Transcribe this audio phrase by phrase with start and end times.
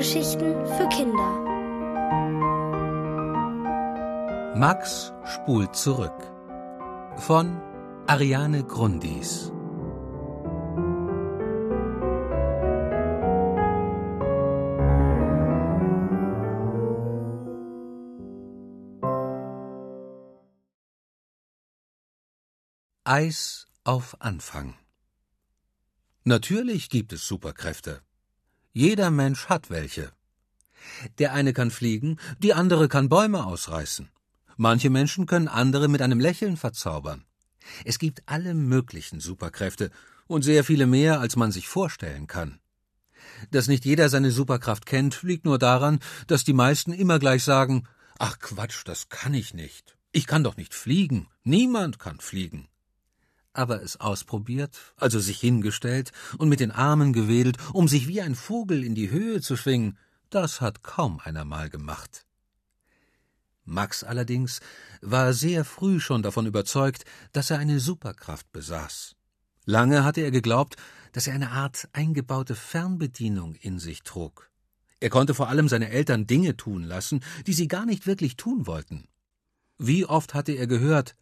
[0.00, 1.30] Hörgeschichten für Kinder.
[4.56, 6.18] Max spult zurück
[7.18, 7.60] von
[8.06, 9.52] Ariane Grundis.
[23.04, 24.78] Eis auf Anfang.
[26.24, 28.00] Natürlich gibt es Superkräfte.
[28.72, 30.12] Jeder Mensch hat welche.
[31.18, 34.10] Der eine kann fliegen, die andere kann Bäume ausreißen.
[34.56, 37.24] Manche Menschen können andere mit einem Lächeln verzaubern.
[37.84, 39.90] Es gibt alle möglichen Superkräfte
[40.28, 42.60] und sehr viele mehr, als man sich vorstellen kann.
[43.50, 47.88] Dass nicht jeder seine Superkraft kennt, liegt nur daran, dass die meisten immer gleich sagen
[48.18, 49.96] Ach Quatsch, das kann ich nicht.
[50.12, 51.28] Ich kann doch nicht fliegen.
[51.42, 52.69] Niemand kann fliegen
[53.60, 58.34] aber es ausprobiert, also sich hingestellt und mit den Armen gewedelt, um sich wie ein
[58.34, 59.98] Vogel in die Höhe zu schwingen,
[60.30, 62.24] das hat kaum einer mal gemacht.
[63.64, 64.60] Max allerdings
[65.02, 69.14] war sehr früh schon davon überzeugt, dass er eine Superkraft besaß.
[69.66, 70.76] Lange hatte er geglaubt,
[71.12, 74.50] dass er eine Art eingebaute Fernbedienung in sich trug.
[75.00, 78.66] Er konnte vor allem seine Eltern Dinge tun lassen, die sie gar nicht wirklich tun
[78.66, 79.08] wollten.
[79.78, 81.14] Wie oft hatte er gehört,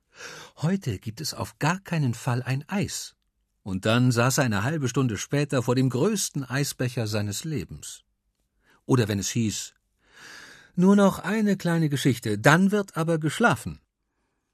[0.56, 3.14] Heute gibt es auf gar keinen Fall ein Eis.
[3.62, 8.05] Und dann saß er eine halbe Stunde später vor dem größten Eisbecher seines Lebens.
[8.86, 9.75] Oder wenn es hieß,
[10.75, 13.80] nur noch eine kleine Geschichte, dann wird aber geschlafen.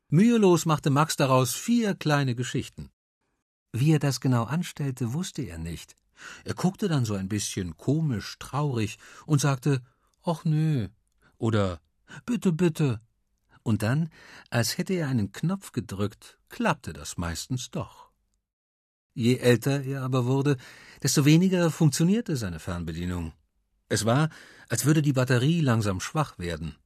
[0.09, 2.91] Mühelos machte Max daraus vier kleine Geschichten.
[3.73, 5.97] Wie er das genau anstellte, wusste er nicht.
[6.45, 9.83] Er guckte dann so ein bisschen komisch, traurig und sagte,
[10.23, 10.89] ach nö,
[11.39, 11.81] oder
[12.25, 13.01] bitte, bitte,
[13.65, 14.11] und dann,
[14.51, 18.11] als hätte er einen Knopf gedrückt, klappte das meistens doch.
[19.15, 20.57] Je älter er aber wurde,
[21.03, 23.33] desto weniger funktionierte seine Fernbedienung.
[23.89, 24.29] Es war,
[24.69, 26.77] als würde die Batterie langsam schwach werden.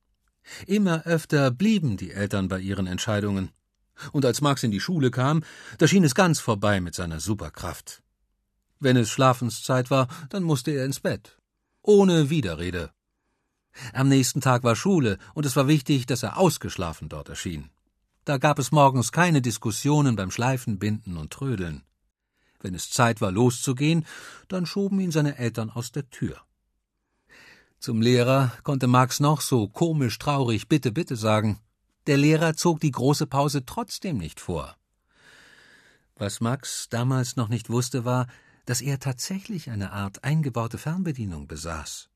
[0.67, 3.51] Immer öfter blieben die Eltern bei ihren Entscheidungen.
[4.13, 5.43] Und als Max in die Schule kam,
[5.79, 8.03] da schien es ganz vorbei mit seiner Superkraft.
[8.79, 11.39] Wenn es Schlafenszeit war, dann musste er ins Bett.
[11.83, 12.93] Ohne Widerrede.
[13.93, 17.71] Am nächsten Tag war Schule, und es war wichtig, dass er ausgeschlafen dort erschien.
[18.25, 21.83] Da gab es morgens keine Diskussionen beim Schleifen, Binden und Trödeln.
[22.61, 24.05] Wenn es Zeit war, loszugehen,
[24.49, 26.41] dann schoben ihn seine Eltern aus der Tür.
[27.79, 31.61] Zum Lehrer konnte Max noch so komisch traurig Bitte, bitte sagen.
[32.07, 34.77] Der Lehrer zog die große Pause trotzdem nicht vor.
[36.17, 38.27] Was Max damals noch nicht wusste, war,
[38.67, 42.08] dass er tatsächlich eine Art eingebaute Fernbedienung besaß.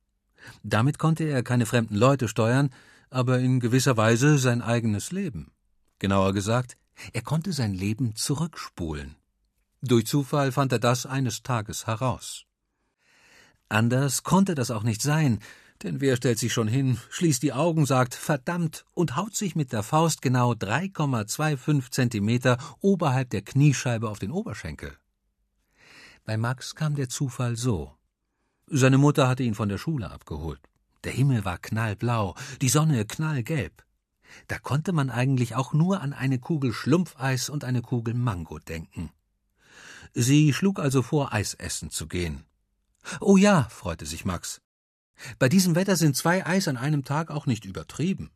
[0.63, 2.71] Damit konnte er keine fremden Leute steuern,
[3.11, 5.53] aber in gewisser Weise sein eigenes Leben.
[5.99, 6.77] Genauer gesagt,
[7.13, 9.17] er konnte sein Leben zurückspulen.
[9.83, 12.45] Durch Zufall fand er das eines Tages heraus.
[13.69, 15.41] Anders konnte das auch nicht sein,
[15.83, 19.73] denn wer stellt sich schon hin, schließt die Augen, sagt verdammt und haut sich mit
[19.73, 24.97] der Faust genau 3,25 Zentimeter oberhalb der Kniescheibe auf den Oberschenkel.
[26.25, 27.93] Bei Max kam der Zufall so.
[28.75, 30.59] Seine Mutter hatte ihn von der Schule abgeholt.
[31.05, 33.85] Der Himmel war knallblau, die Sonne knallgelb.
[34.49, 39.11] Da konnte man eigentlich auch nur an eine Kugel Schlumpfeis und eine Kugel Mango denken.
[40.15, 42.47] Sie schlug also vor, Eis essen zu gehen.
[43.21, 44.63] Oh ja, freute sich Max.
[45.39, 48.31] Bei diesem Wetter sind zwei Eis an einem Tag auch nicht übertrieben.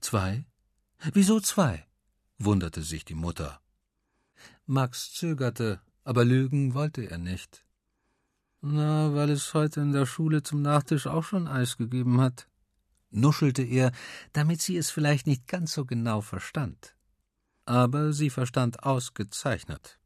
[0.00, 0.46] Zwei?
[1.12, 1.84] Wieso zwei?
[2.38, 3.60] wunderte sich die Mutter.
[4.66, 7.64] Max zögerte, aber lügen wollte er nicht.
[8.66, 12.48] Na, weil es heute in der Schule zum Nachtisch auch schon Eis gegeben hat,
[13.10, 13.92] nuschelte er,
[14.32, 16.96] damit sie es vielleicht nicht ganz so genau verstand.
[17.66, 19.98] Aber sie verstand ausgezeichnet.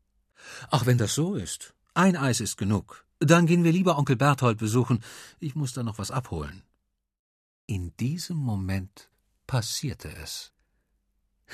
[0.72, 1.72] Ach, wenn das so ist.
[1.94, 3.06] Ein Eis ist genug.
[3.20, 5.04] Dann gehen wir lieber Onkel Berthold besuchen.
[5.38, 6.64] Ich muss da noch was abholen.
[7.66, 9.08] In diesem Moment
[9.46, 10.52] passierte es.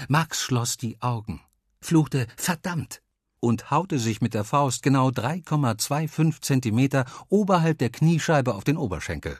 [0.08, 1.42] Max schloss die Augen,
[1.82, 3.03] fluchte Verdammt
[3.44, 9.38] und haute sich mit der Faust genau 3,25 Zentimeter oberhalb der Kniescheibe auf den Oberschenkel.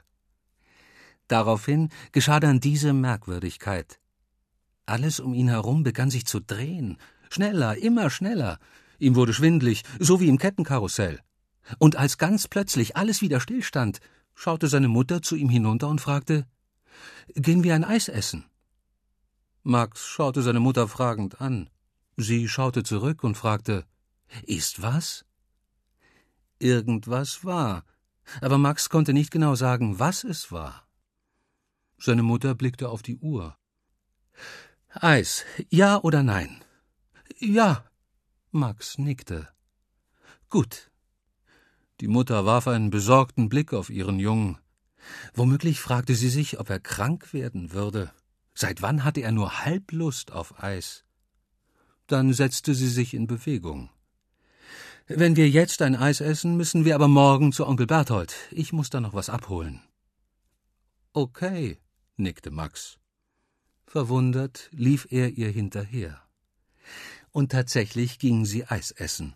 [1.29, 3.99] Daraufhin geschah dann diese Merkwürdigkeit.
[4.87, 6.99] Alles um ihn herum begann sich zu drehen,
[7.31, 8.59] schneller, immer schneller.
[8.99, 11.21] Ihm wurde schwindlig, so wie im Kettenkarussell.
[11.79, 14.01] Und als ganz plötzlich alles wieder stillstand,
[14.35, 16.47] schaute seine Mutter zu ihm hinunter und fragte
[17.35, 18.45] Gehen wir ein Eis essen?
[19.63, 21.71] Max schaute seine Mutter fragend an.
[22.17, 23.87] Sie schaute zurück und fragte
[24.43, 25.25] ist was?
[26.59, 27.85] Irgendwas war,
[28.41, 30.89] aber Max konnte nicht genau sagen, was es war.
[31.99, 33.57] Seine Mutter blickte auf die Uhr.
[34.91, 36.65] Eis, ja oder nein?
[37.39, 37.85] Ja.
[38.51, 39.49] Max nickte.
[40.49, 40.91] Gut.
[42.01, 44.59] Die Mutter warf einen besorgten Blick auf ihren Jungen.
[45.35, 48.13] Womöglich fragte sie sich, ob er krank werden würde.
[48.55, 51.05] Seit wann hatte er nur Halblust auf Eis?
[52.07, 53.91] Dann setzte sie sich in Bewegung.
[55.07, 58.35] Wenn wir jetzt ein Eis essen, müssen wir aber morgen zu Onkel Berthold.
[58.51, 59.83] Ich muss da noch was abholen.
[61.13, 61.79] Okay,
[62.17, 62.99] nickte Max.
[63.87, 66.23] Verwundert lief er ihr hinterher.
[67.33, 69.35] Und tatsächlich gingen sie Eis essen.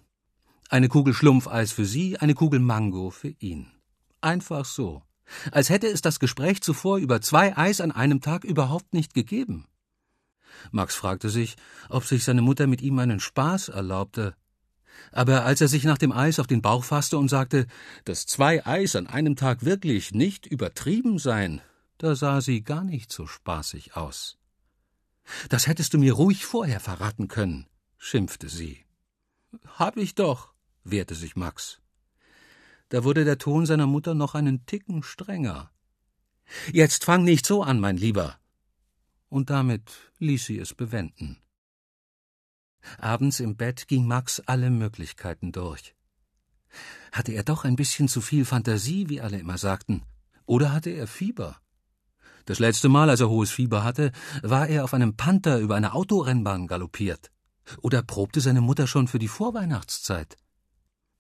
[0.70, 3.70] Eine Kugel Schlumpfeis für sie, eine Kugel Mango für ihn.
[4.23, 5.03] Einfach so.
[5.53, 9.67] Als hätte es das Gespräch zuvor über zwei Eis an einem Tag überhaupt nicht gegeben.
[10.70, 11.56] Max fragte sich,
[11.91, 14.35] ob sich seine Mutter mit ihm einen Spaß erlaubte,
[15.12, 17.67] aber als er sich nach dem Eis auf den Bauch fasste und sagte,
[18.05, 21.61] dass zwei Eis an einem Tag wirklich nicht übertrieben seien,
[21.99, 24.39] da sah sie gar nicht so spaßig aus.
[25.49, 27.67] Das hättest du mir ruhig vorher verraten können,
[27.97, 28.85] schimpfte sie.
[29.67, 30.53] Hab ich doch,
[30.85, 31.81] wehrte sich Max.
[32.89, 35.71] Da wurde der Ton seiner Mutter noch einen Ticken strenger.
[36.73, 38.39] Jetzt fang nicht so an, mein Lieber.
[39.29, 41.39] Und damit ließ sie es bewenden.
[42.99, 45.94] Abends im Bett ging Max alle Möglichkeiten durch.
[47.12, 50.02] Hatte er doch ein bisschen zu viel Fantasie, wie alle immer sagten,
[50.46, 51.61] oder hatte er Fieber?
[52.46, 54.12] Das letzte Mal, als er hohes Fieber hatte,
[54.43, 57.31] war er auf einem Panther über eine Autorennbahn galoppiert.
[57.82, 60.38] Oder probte seine Mutter schon für die Vorweihnachtszeit?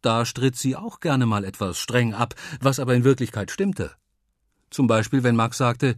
[0.00, 3.94] Da stritt sie auch gerne mal etwas streng ab, was aber in Wirklichkeit stimmte.
[4.70, 5.96] Zum Beispiel, wenn Max sagte,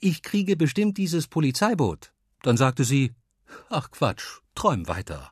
[0.00, 2.12] ich kriege bestimmt dieses Polizeiboot.
[2.42, 3.14] Dann sagte sie,
[3.70, 5.30] ach Quatsch, Träum weiter.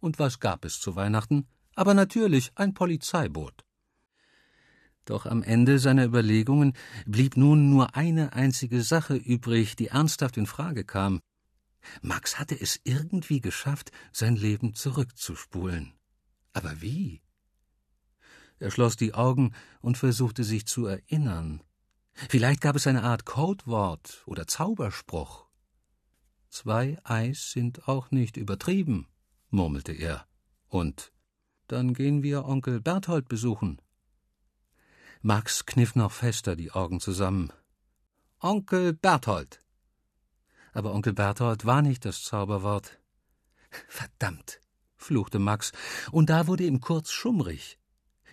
[0.00, 1.46] Und was gab es zu Weihnachten?
[1.74, 3.64] Aber natürlich ein Polizeiboot.
[5.04, 6.74] Doch am Ende seiner Überlegungen
[7.04, 11.20] blieb nun nur eine einzige Sache übrig, die ernsthaft in Frage kam.
[12.00, 15.94] Max hatte es irgendwie geschafft, sein Leben zurückzuspulen.
[16.52, 17.22] Aber wie?
[18.58, 21.62] Er schloss die Augen und versuchte sich zu erinnern.
[22.28, 25.49] Vielleicht gab es eine Art Codewort oder Zauberspruch.
[26.50, 29.06] Zwei Eis sind auch nicht übertrieben,
[29.50, 30.26] murmelte er.
[30.66, 31.12] Und
[31.68, 33.80] dann gehen wir Onkel Berthold besuchen.
[35.22, 37.52] Max kniff noch fester die Augen zusammen.
[38.40, 39.62] Onkel Berthold.
[40.72, 43.00] Aber Onkel Berthold war nicht das Zauberwort.
[43.86, 44.60] Verdammt,
[44.96, 45.70] fluchte Max,
[46.10, 47.78] und da wurde ihm kurz schummrig.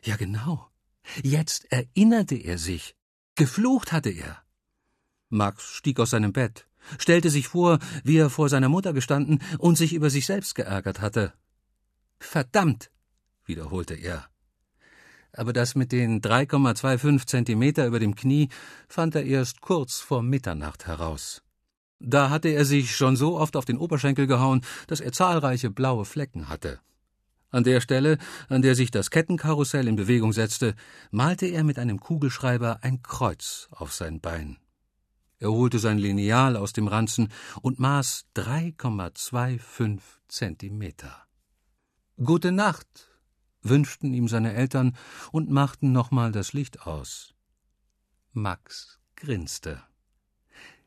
[0.02, 0.72] Ja genau.
[1.22, 2.96] Jetzt erinnerte er sich.
[3.36, 4.42] Geflucht hatte er.
[5.30, 6.68] Max stieg aus seinem Bett
[6.98, 11.02] stellte sich vor, wie er vor seiner Mutter gestanden und sich über sich selbst geärgert
[11.02, 11.34] hatte.
[12.20, 12.92] Verdammt,
[13.46, 14.28] wiederholte er.
[15.34, 18.50] Aber das mit den 3,25 Zentimeter über dem Knie
[18.88, 21.44] fand er erst kurz vor Mitternacht heraus.
[22.00, 26.06] Da hatte er sich schon so oft auf den Oberschenkel gehauen, dass er zahlreiche blaue
[26.06, 26.80] Flecken hatte.
[27.50, 28.18] An der Stelle,
[28.50, 30.76] an der sich das Kettenkarussell in Bewegung setzte,
[31.12, 34.58] malte er mit einem Kugelschreiber ein Kreuz auf sein Bein.
[35.40, 37.32] Er holte sein Lineal aus dem Ranzen
[37.62, 41.28] und maß 3,25 Zentimeter.
[42.24, 43.10] Gute Nacht,
[43.62, 44.98] wünschten ihm seine Eltern
[45.32, 47.34] und machten nochmal das Licht aus.
[48.34, 49.84] Max grinste.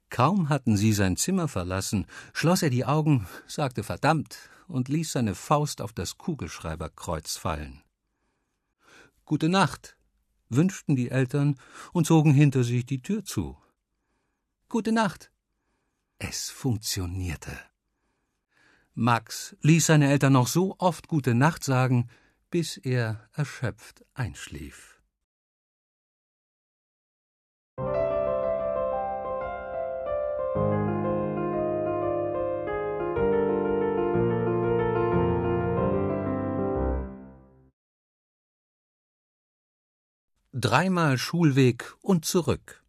[0.08, 5.36] Kaum hatten sie sein Zimmer verlassen, schloss er die Augen, sagte verdammt und ließ seine
[5.36, 7.82] Faust auf das Kugelschreiberkreuz fallen.
[9.24, 9.96] Gute Nacht,
[10.48, 11.54] wünschten die Eltern
[11.92, 13.56] und zogen hinter sich die Tür zu.
[14.70, 15.32] Gute Nacht.
[16.20, 17.58] Es funktionierte.
[18.94, 22.08] Max ließ seine Eltern noch so oft Gute Nacht sagen,
[22.50, 25.02] bis er erschöpft einschlief.
[40.52, 42.79] Dreimal Schulweg und zurück.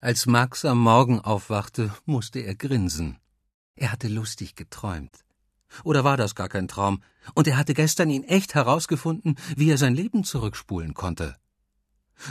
[0.00, 3.18] Als Max am Morgen aufwachte, musste er grinsen.
[3.76, 5.24] Er hatte lustig geträumt.
[5.84, 7.02] Oder war das gar kein Traum?
[7.34, 11.36] Und er hatte gestern ihn echt herausgefunden, wie er sein Leben zurückspulen konnte.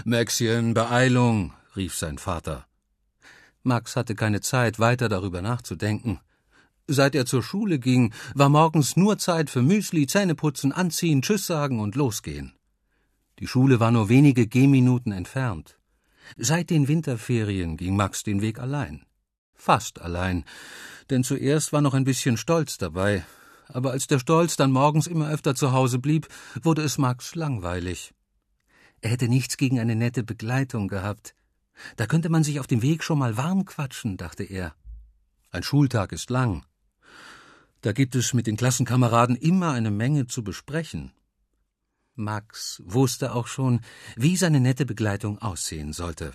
[0.04, 2.68] Maxchen, Beeilung, rief sein Vater.
[3.64, 6.20] Max hatte keine Zeit, weiter darüber nachzudenken.
[6.88, 11.80] Seit er zur Schule ging, war morgens nur Zeit für Müsli, Zähneputzen, Anziehen, Tschüss sagen
[11.80, 12.54] und losgehen.
[13.40, 15.80] Die Schule war nur wenige Gehminuten entfernt.
[16.38, 19.06] Seit den Winterferien ging Max den Weg allein.
[19.54, 20.44] Fast allein,
[21.10, 23.26] denn zuerst war noch ein bisschen Stolz dabei,
[23.68, 26.28] aber als der Stolz dann morgens immer öfter zu Hause blieb,
[26.62, 28.14] wurde es Max langweilig.
[29.02, 31.36] Er hätte nichts gegen eine nette Begleitung gehabt.
[31.96, 34.76] Da könnte man sich auf dem Weg schon mal warm quatschen, dachte er.
[35.52, 36.66] Ein Schultag ist lang.
[37.82, 41.12] Da gibt es mit den Klassenkameraden immer eine Menge zu besprechen.
[42.16, 43.82] Max wusste auch schon,
[44.16, 46.34] wie seine nette Begleitung aussehen sollte.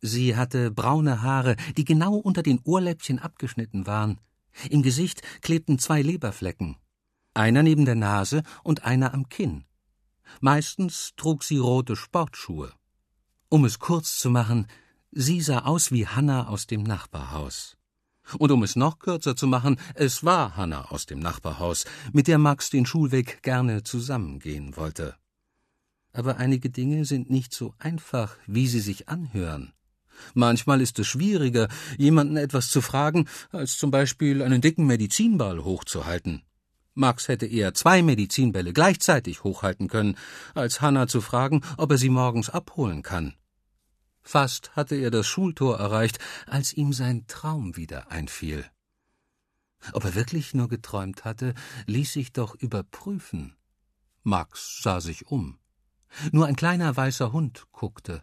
[0.00, 4.20] Sie hatte braune Haare, die genau unter den Ohrläppchen abgeschnitten waren.
[4.68, 6.76] Im Gesicht klebten zwei Leberflecken,
[7.34, 9.64] einer neben der Nase und einer am Kinn.
[10.40, 12.72] Meistens trug sie rote Sportschuhe.
[13.48, 14.66] Um es kurz zu machen,
[15.10, 17.76] sie sah aus wie Hanna aus dem Nachbarhaus.
[18.38, 22.38] Und um es noch kürzer zu machen, es war Hanna aus dem Nachbarhaus, mit der
[22.38, 25.16] Max den Schulweg gerne zusammengehen wollte.
[26.12, 29.72] Aber einige Dinge sind nicht so einfach, wie sie sich anhören.
[30.34, 36.42] Manchmal ist es schwieriger, jemanden etwas zu fragen, als zum Beispiel einen dicken Medizinball hochzuhalten.
[36.94, 40.16] Max hätte eher zwei Medizinbälle gleichzeitig hochhalten können,
[40.54, 43.34] als Hanna zu fragen, ob er sie morgens abholen kann.
[44.22, 48.64] Fast hatte er das Schultor erreicht, als ihm sein Traum wieder einfiel.
[49.92, 51.54] Ob er wirklich nur geträumt hatte,
[51.86, 53.56] ließ sich doch überprüfen.
[54.22, 55.58] Max sah sich um.
[56.30, 58.22] Nur ein kleiner weißer Hund guckte.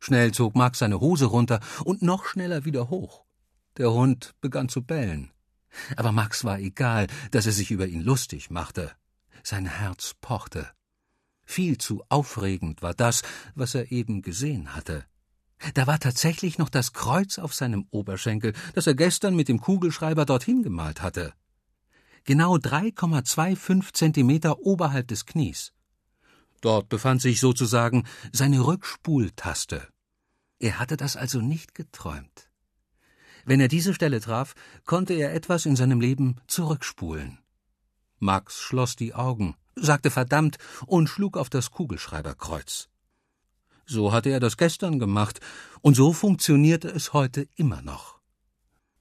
[0.00, 3.24] Schnell zog Max seine Hose runter und noch schneller wieder hoch.
[3.78, 5.32] Der Hund begann zu bellen.
[5.96, 8.92] Aber Max war egal, dass er sich über ihn lustig machte.
[9.42, 10.70] Sein Herz pochte.
[11.44, 13.22] Viel zu aufregend war das,
[13.54, 15.04] was er eben gesehen hatte.
[15.74, 20.24] Da war tatsächlich noch das Kreuz auf seinem Oberschenkel, das er gestern mit dem Kugelschreiber
[20.24, 21.32] dorthin gemalt hatte.
[22.24, 25.72] Genau 3,25 Zentimeter oberhalb des Knies.
[26.60, 29.88] Dort befand sich sozusagen seine Rückspultaste.
[30.60, 32.48] Er hatte das also nicht geträumt.
[33.44, 37.38] Wenn er diese Stelle traf, konnte er etwas in seinem Leben zurückspulen.
[38.20, 42.88] Max schloss die Augen, sagte verdammt und schlug auf das Kugelschreiberkreuz.
[43.86, 45.40] So hatte er das gestern gemacht,
[45.80, 48.20] und so funktionierte es heute immer noch.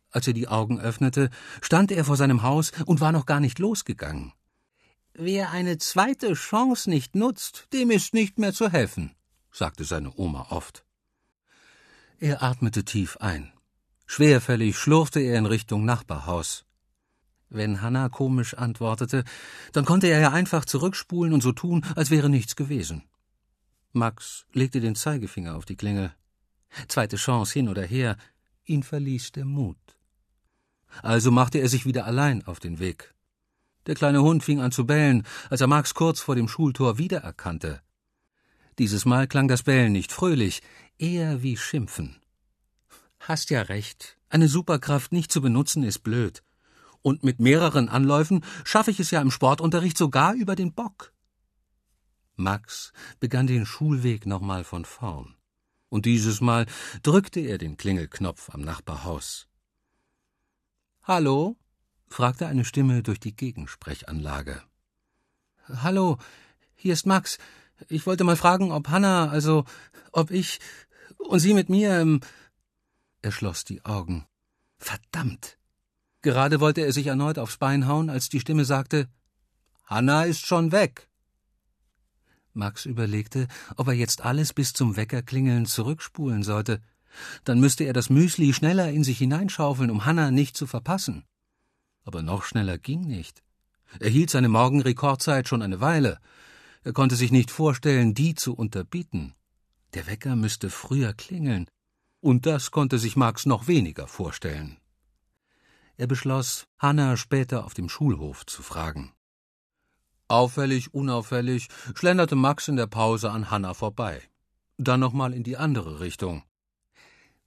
[0.10, 1.30] Als er die Augen öffnete,
[1.62, 4.34] stand er vor seinem Haus und war noch gar nicht losgegangen.
[5.14, 9.16] Wer eine zweite Chance nicht nutzt, dem ist nicht mehr zu helfen,
[9.52, 10.86] sagte seine Oma oft.
[12.20, 13.52] Er atmete tief ein.
[14.06, 16.66] Schwerfällig schlurfte er in Richtung Nachbarhaus.
[17.54, 19.26] Wenn Hanna komisch antwortete,
[19.74, 23.04] dann konnte er ja einfach zurückspulen und so tun, als wäre nichts gewesen.
[23.92, 26.14] Max legte den Zeigefinger auf die Klingel.
[26.88, 28.16] Zweite Chance hin oder her,
[28.64, 29.76] ihn verließ der Mut.
[31.02, 33.14] Also machte er sich wieder allein auf den Weg.
[33.86, 37.82] Der kleine Hund fing an zu bellen, als er Max kurz vor dem Schultor wiedererkannte.
[38.80, 40.62] Dieses Mal klang das Bellen nicht fröhlich,
[40.98, 42.16] eher wie Schimpfen.
[43.20, 46.42] Hast ja recht, eine Superkraft nicht zu benutzen ist blöd
[47.02, 51.14] und mit mehreren Anläufen schaffe ich es ja im Sportunterricht sogar über den Bock.
[52.36, 55.36] Max begann den Schulweg nochmal von vorn.
[55.90, 56.66] Und dieses Mal
[57.04, 59.48] drückte er den Klingelknopf am Nachbarhaus.
[61.04, 61.58] Hallo?
[62.08, 64.62] fragte eine Stimme durch die Gegensprechanlage.
[65.68, 66.18] Hallo,
[66.76, 67.38] hier ist Max.
[67.90, 69.66] Ich wollte mal fragen, ob Hanna, also
[70.12, 70.60] ob ich
[71.18, 72.00] und Sie mit mir.
[72.00, 72.22] Ähm
[73.22, 74.26] er schloss die Augen.
[74.78, 75.61] Verdammt!
[76.22, 79.10] Gerade wollte er sich erneut aufs Bein hauen, als die Stimme sagte
[79.86, 81.10] Hanna ist schon weg.
[82.54, 86.82] Max überlegte, ob er jetzt alles bis zum Weckerklingeln zurückspulen sollte.
[87.44, 91.26] Dann müsste er das Müsli schneller in sich hineinschaufeln, um Hanna nicht zu verpassen.
[92.04, 93.44] Aber noch schneller ging nicht.
[94.00, 96.20] Er hielt seine Morgenrekordzeit schon eine Weile.
[96.84, 99.34] Er konnte sich nicht vorstellen, die zu unterbieten.
[99.94, 101.68] Der Wecker müsste früher klingeln.
[102.22, 104.78] Und das konnte sich Max noch weniger vorstellen.
[106.02, 109.14] Er beschloss, Hanna später auf dem Schulhof zu fragen.
[110.28, 114.20] Auffällig, unauffällig schlenderte Max in der Pause an Hanna vorbei.
[114.80, 116.42] Dann nochmal in die andere Richtung.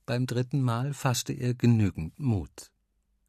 [0.07, 2.71] Beim dritten Mal fasste er genügend Mut.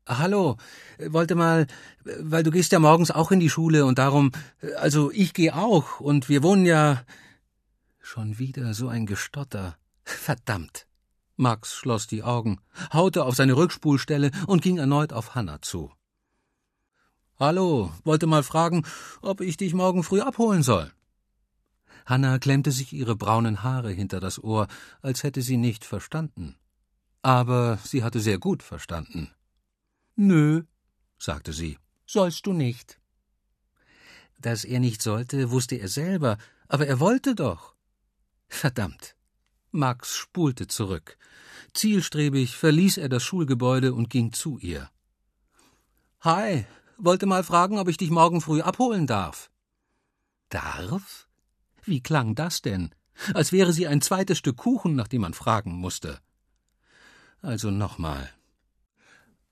[0.07, 0.57] Hallo,
[0.99, 1.65] wollte mal,
[2.03, 4.31] weil du gehst ja morgens auch in die Schule und darum,
[4.77, 7.03] also ich gehe auch und wir wohnen ja.
[7.97, 9.75] Schon wieder so ein Gestotter.
[10.03, 10.85] Verdammt.
[11.37, 12.59] Max schloss die Augen,
[12.93, 15.91] haute auf seine Rückspulstelle und ging erneut auf Hanna zu.
[17.37, 18.85] Hallo, wollte mal fragen,
[19.21, 20.91] ob ich dich morgen früh abholen soll.
[22.05, 24.67] Hanna klemmte sich ihre braunen Haare hinter das Ohr,
[25.01, 26.55] als hätte sie nicht verstanden.
[27.21, 29.31] Aber sie hatte sehr gut verstanden.
[30.15, 30.63] Nö,
[31.17, 33.01] sagte sie, sollst du nicht.
[34.39, 36.37] Dass er nicht sollte, wusste er selber,
[36.67, 37.75] aber er wollte doch.
[38.47, 39.14] Verdammt.
[39.75, 41.17] Max spulte zurück.
[41.73, 44.89] Zielstrebig verließ er das Schulgebäude und ging zu ihr.
[46.21, 46.65] Hi,
[46.97, 49.51] wollte mal fragen, ob ich dich morgen früh abholen darf.
[50.49, 51.27] Darf?
[51.83, 52.95] Wie klang das denn?
[53.33, 56.19] Als wäre sie ein zweites Stück Kuchen, nach dem man fragen musste.
[57.41, 58.29] Also nochmal.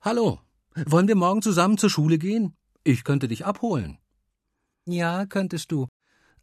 [0.02, 0.40] Hallo,
[0.76, 2.56] wollen wir morgen zusammen zur Schule gehen?
[2.84, 4.00] Ich könnte dich abholen.
[4.86, 5.88] Ja, könntest du.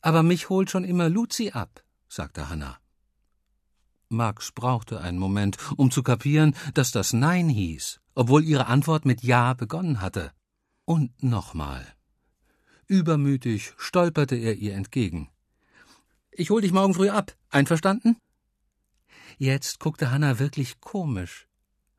[0.00, 2.78] Aber mich holt schon immer Luzi ab, sagte Hanna.
[4.10, 9.22] Max brauchte einen Moment, um zu kapieren, dass das Nein hieß, obwohl ihre Antwort mit
[9.22, 10.32] Ja begonnen hatte.
[10.84, 11.86] Und nochmal.
[12.88, 15.30] Übermütig stolperte er ihr entgegen.
[16.32, 17.36] Ich hol dich morgen früh ab.
[17.50, 18.16] Einverstanden?
[19.38, 21.46] Jetzt guckte Hanna wirklich komisch.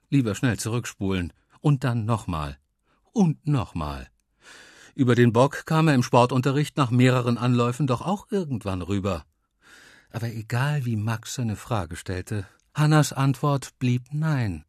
[0.10, 1.32] Lieber schnell zurückspulen.
[1.62, 2.58] Und dann nochmal.
[3.14, 4.10] Und nochmal.
[4.96, 9.26] Über den Bock kam er im Sportunterricht nach mehreren Anläufen doch auch irgendwann rüber.
[10.12, 14.66] Aber egal wie Max seine Frage stellte, Hannas Antwort blieb Nein.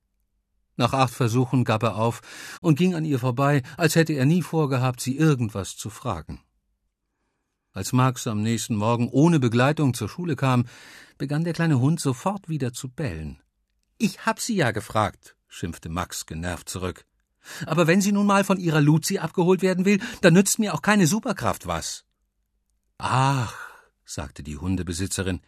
[0.76, 2.22] Nach acht Versuchen gab er auf
[2.60, 6.40] und ging an ihr vorbei, als hätte er nie vorgehabt, sie irgendwas zu fragen.
[7.72, 10.66] Als Max am nächsten Morgen ohne Begleitung zur Schule kam,
[11.18, 13.40] begann der kleine Hund sofort wieder zu bellen.
[13.98, 17.06] Ich hab Sie ja gefragt, schimpfte Max genervt zurück.
[17.66, 20.82] Aber wenn sie nun mal von ihrer Luzi abgeholt werden will, dann nützt mir auch
[20.82, 22.04] keine Superkraft was.
[22.98, 23.71] Ach,
[24.04, 25.40] sagte die Hundebesitzerin,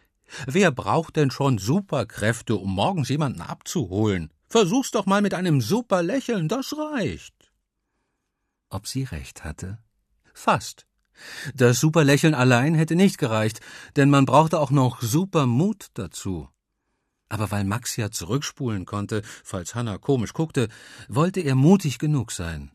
[0.45, 4.31] wer braucht denn schon Superkräfte, um morgens jemanden abzuholen?
[4.47, 7.33] Versuch's doch mal mit einem Superlächeln, das reicht.
[8.69, 9.79] Ob sie recht hatte?
[10.33, 10.85] Fast.
[11.53, 13.61] Das Superlächeln allein hätte nicht gereicht,
[13.95, 16.49] denn man brauchte auch noch Supermut dazu.
[17.29, 20.67] Aber weil Max ja zurückspulen konnte, falls Hanna komisch guckte,
[21.07, 22.71] wollte er mutig genug sein.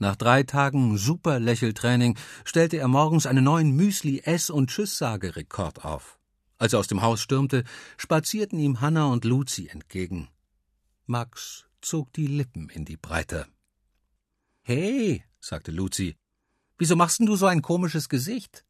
[0.00, 2.16] Nach drei Tagen Superlächeltraining
[2.46, 6.18] stellte er morgens einen neuen Müsli-Ess- und Tschüsssagerekord auf.
[6.56, 7.64] Als er aus dem Haus stürmte,
[7.98, 10.28] spazierten ihm Hanna und Luzi entgegen.
[11.04, 13.46] Max zog die Lippen in die Breite.
[14.62, 16.16] Hey, sagte Luzi,
[16.78, 18.64] wieso machst denn du so ein komisches Gesicht?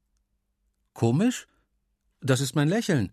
[0.94, 1.46] Komisch?
[2.20, 3.12] Das ist mein Lächeln.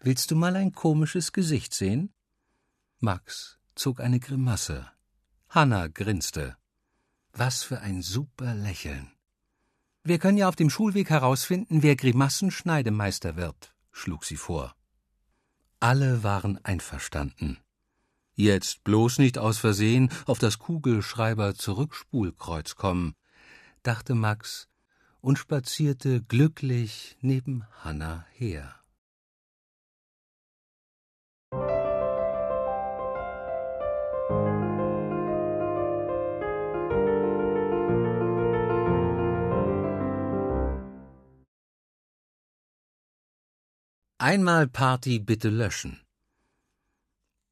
[0.00, 2.14] Willst du mal ein komisches Gesicht sehen?
[3.00, 4.90] Max zog eine Grimasse.
[5.50, 6.56] Hanna grinste.
[7.36, 9.10] Was für ein super Lächeln.
[10.04, 14.76] Wir können ja auf dem Schulweg herausfinden, wer Grimassenschneidemeister wird, schlug sie vor.
[15.80, 17.58] Alle waren einverstanden.
[18.36, 23.14] Jetzt bloß nicht aus Versehen auf das Kugelschreiber Zurückspulkreuz kommen,
[23.82, 24.68] dachte Max
[25.20, 28.76] und spazierte glücklich neben Hanna her.
[44.24, 46.00] Einmal Party bitte löschen.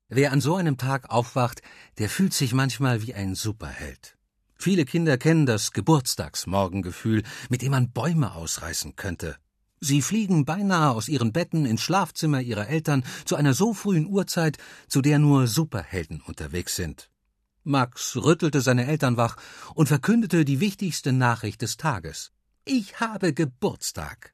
[0.09, 1.61] Wer an so einem Tag aufwacht,
[1.99, 4.17] der fühlt sich manchmal wie ein Superheld.
[4.55, 9.37] Viele Kinder kennen das Geburtstagsmorgengefühl, mit dem man Bäume ausreißen könnte.
[9.81, 14.57] Sie fliegen beinahe aus ihren Betten ins Schlafzimmer ihrer Eltern zu einer so frühen Uhrzeit,
[14.89, 17.11] zu der nur Superhelden unterwegs sind.
[17.65, 19.37] Max rüttelte seine Eltern wach
[19.75, 22.33] und verkündete die wichtigste Nachricht des Tages.
[22.65, 24.32] Ich habe Geburtstag.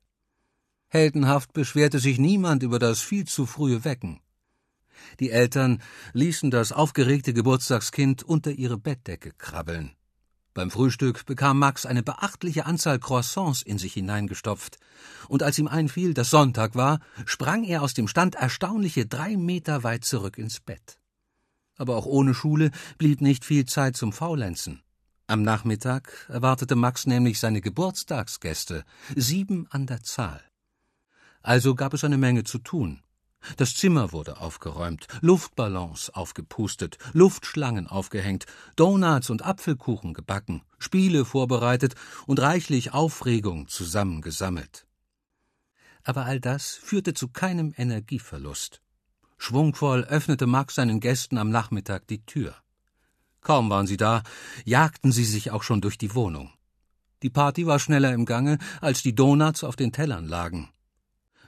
[0.89, 4.21] Heldenhaft beschwerte sich niemand über das viel zu frühe Wecken.
[5.21, 9.93] Die Eltern ließen das aufgeregte Geburtstagskind unter ihre Bettdecke krabbeln.
[10.55, 14.79] Beim Frühstück bekam Max eine beachtliche Anzahl Croissants in sich hineingestopft,
[15.29, 19.85] und als ihm einfiel, dass Sonntag war, sprang er aus dem Stand erstaunliche drei Meter
[19.85, 20.99] weit zurück ins Bett.
[21.77, 24.83] Aber auch ohne Schule blieb nicht viel Zeit zum Faulenzen.
[25.29, 30.48] Am Nachmittag erwartete Max nämlich seine Geburtstagsgäste, sieben an der Zahl.
[31.43, 33.03] Also gab es eine Menge zu tun.
[33.57, 38.47] Das Zimmer wurde aufgeräumt, Luftballons aufgepustet, Luftschlangen aufgehängt,
[38.77, 41.95] Donuts und Apfelkuchen gebacken, Spiele vorbereitet
[42.27, 44.87] und reichlich Aufregung zusammengesammelt.
[46.03, 48.83] Aber all das führte zu keinem Energieverlust.
[49.37, 52.57] Schwungvoll öffnete Max seinen Gästen am Nachmittag die Tür.
[53.41, 54.23] Kaum waren sie da,
[54.65, 56.53] jagten sie sich auch schon durch die Wohnung.
[57.23, 60.71] Die Party war schneller im Gange, als die Donuts auf den Tellern lagen.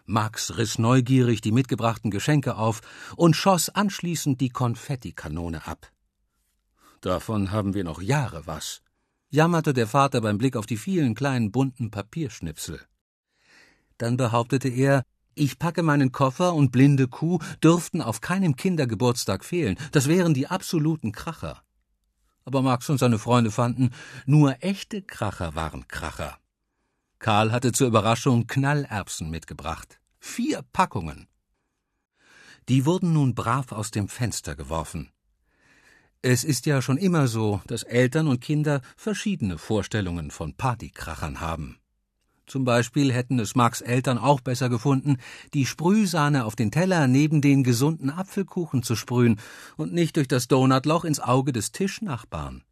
[0.07, 2.81] Max riss neugierig die mitgebrachten Geschenke auf
[3.17, 5.91] und schoss anschließend die Konfettikanone ab.
[7.01, 8.83] Davon haben wir noch Jahre was,
[9.31, 12.81] jammerte der Vater beim Blick auf die vielen kleinen bunten Papierschnipsel.
[13.97, 19.79] Dann behauptete er, ich packe meinen Koffer und blinde Kuh dürften auf keinem Kindergeburtstag fehlen,
[19.93, 21.63] das wären die absoluten Kracher.
[22.45, 23.91] Aber Max und seine Freunde fanden,
[24.27, 26.40] nur echte Kracher waren Kracher.
[27.21, 30.01] Karl hatte zur Überraschung Knallerbsen mitgebracht.
[30.19, 31.29] Vier Packungen.
[32.71, 35.11] Die wurden nun brav aus dem Fenster geworfen.
[36.23, 41.79] Es ist ja schon immer so, dass Eltern und Kinder verschiedene Vorstellungen von Partykrachern haben.
[42.47, 45.19] Zum Beispiel hätten es Marks Eltern auch besser gefunden,
[45.53, 49.39] die Sprühsahne auf den Teller neben den gesunden Apfelkuchen zu sprühen
[49.77, 52.65] und nicht durch das Donutloch ins Auge des Tischnachbarn.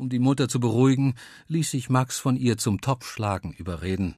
[0.00, 1.12] Um die Mutter zu beruhigen,
[1.48, 4.16] ließ sich Max von ihr zum Topfschlagen überreden.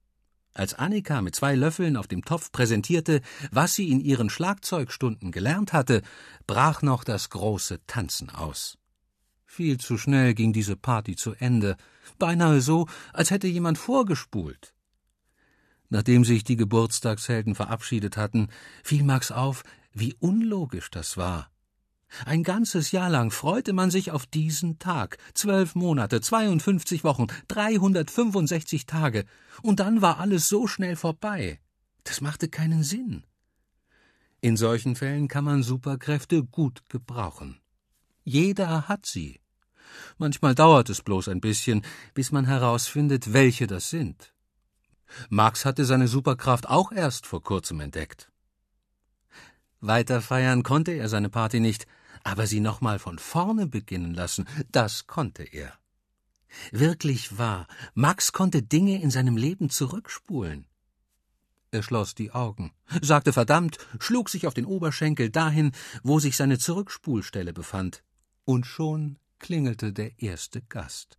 [0.55, 5.73] Als Annika mit zwei Löffeln auf dem Topf präsentierte, was sie in ihren Schlagzeugstunden gelernt
[5.73, 6.03] hatte,
[6.47, 8.79] brach noch das große Tanzen aus.
[9.45, 11.77] Viel zu schnell ging diese Party zu Ende,
[12.16, 14.75] beinahe so, als hätte jemand vorgespult.
[15.88, 18.51] Nachdem sich die Geburtstagshelden verabschiedet hatten,
[18.85, 21.52] fiel Max auf, wie unlogisch das war.
[22.27, 28.87] Ein ganzes Jahr lang freute man sich auf diesen Tag, zwölf Monate, 52 Wochen, 365
[28.87, 29.25] Tage,
[29.62, 31.59] und dann war alles so schnell vorbei.
[32.05, 33.25] Das machte keinen Sinn.
[34.40, 37.61] In solchen Fällen kann man Superkräfte gut gebrauchen.
[38.25, 39.40] Jeder hat sie.
[40.18, 41.83] Manchmal dauert es bloß ein bisschen,
[42.14, 44.33] bis man herausfindet, welche das sind.
[45.29, 48.31] Max hatte seine Superkraft auch erst vor kurzem entdeckt.
[49.81, 51.87] Weiter feiern konnte er seine Party nicht,
[52.25, 55.73] aber sie nochmal von vorne beginnen lassen, das konnte er.
[56.71, 60.67] Wirklich wahr, Max konnte Dinge in seinem Leben zurückspulen.
[61.71, 66.59] Er schloss die Augen, sagte verdammt, schlug sich auf den Oberschenkel dahin, wo sich seine
[66.59, 68.05] Zurückspulstelle befand,
[68.45, 71.19] und schon klingelte der erste Gast.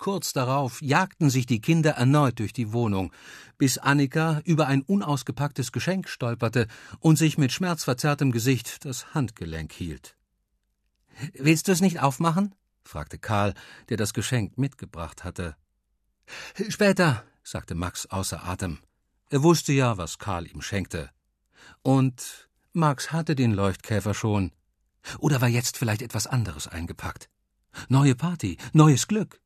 [0.00, 3.12] Kurz darauf jagten sich die Kinder erneut durch die Wohnung,
[3.58, 6.68] bis Annika über ein unausgepacktes Geschenk stolperte
[7.00, 10.16] und sich mit schmerzverzerrtem Gesicht das Handgelenk hielt.
[11.34, 12.54] Willst du es nicht aufmachen?
[12.82, 13.52] fragte Karl,
[13.90, 15.54] der das Geschenk mitgebracht hatte.
[16.70, 18.78] Später, sagte Max außer Atem.
[19.28, 21.10] Er wusste ja, was Karl ihm schenkte.
[21.82, 24.52] Und Max hatte den Leuchtkäfer schon.
[25.18, 27.28] Oder war jetzt vielleicht etwas anderes eingepackt?
[27.90, 29.42] Neue Party, neues Glück.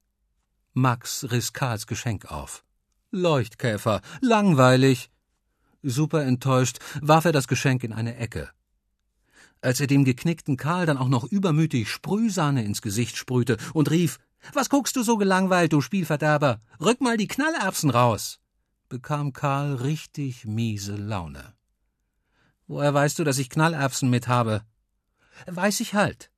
[0.76, 2.64] Max riss Karls Geschenk auf.
[3.12, 5.08] Leuchtkäfer, langweilig.
[5.84, 8.50] Super enttäuscht warf er das Geschenk in eine Ecke.
[9.60, 14.18] Als er dem geknickten Karl dann auch noch übermütig Sprühsahne ins Gesicht sprühte und rief:
[14.52, 16.60] Was guckst du so gelangweilt, du Spielverderber?
[16.80, 18.40] Rück mal die Knallerbsen raus!
[18.88, 21.54] bekam Karl richtig miese Laune.
[22.66, 24.64] Woher weißt du, dass ich Knallerbsen mit habe?
[25.46, 26.32] Weiß ich halt.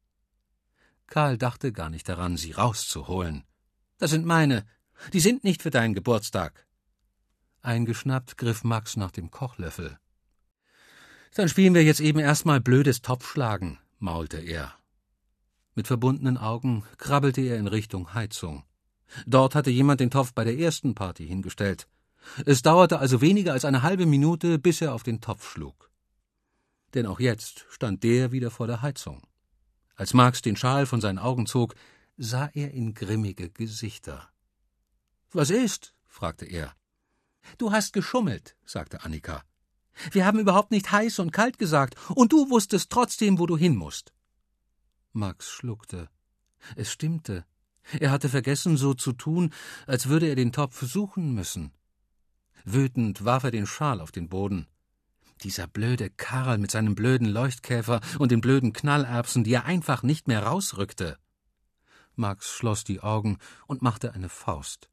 [1.06, 3.44] Karl dachte gar nicht daran, sie rauszuholen.
[3.98, 4.66] Das sind meine.
[5.12, 6.66] Die sind nicht für deinen Geburtstag.
[7.62, 9.98] Eingeschnappt griff Max nach dem Kochlöffel.
[11.34, 14.74] Dann spielen wir jetzt eben erstmal blödes Topfschlagen, maulte er.
[15.74, 18.64] Mit verbundenen Augen krabbelte er in Richtung Heizung.
[19.26, 21.86] Dort hatte jemand den Topf bei der ersten Party hingestellt.
[22.44, 25.90] Es dauerte also weniger als eine halbe Minute, bis er auf den Topf schlug.
[26.94, 29.22] Denn auch jetzt stand der wieder vor der Heizung.
[29.94, 31.74] Als Max den Schal von seinen Augen zog,
[32.16, 34.28] sah er in grimmige Gesichter.
[35.32, 35.94] Was ist?
[36.06, 36.74] fragte er.
[37.58, 39.42] Du hast geschummelt, sagte Annika.
[40.12, 43.76] Wir haben überhaupt nicht heiß und kalt gesagt, und du wusstest trotzdem, wo du hin
[43.76, 44.12] musst.
[45.12, 46.08] Max schluckte.
[46.74, 47.44] Es stimmte.
[48.00, 49.52] Er hatte vergessen, so zu tun,
[49.86, 51.72] als würde er den Topf suchen müssen.
[52.64, 54.66] Wütend warf er den Schal auf den Boden.
[55.42, 60.28] Dieser blöde Karl mit seinem blöden Leuchtkäfer und den blöden Knallerbsen, die er einfach nicht
[60.28, 61.18] mehr rausrückte.
[62.16, 64.88] Max schloss die Augen und machte eine Faust.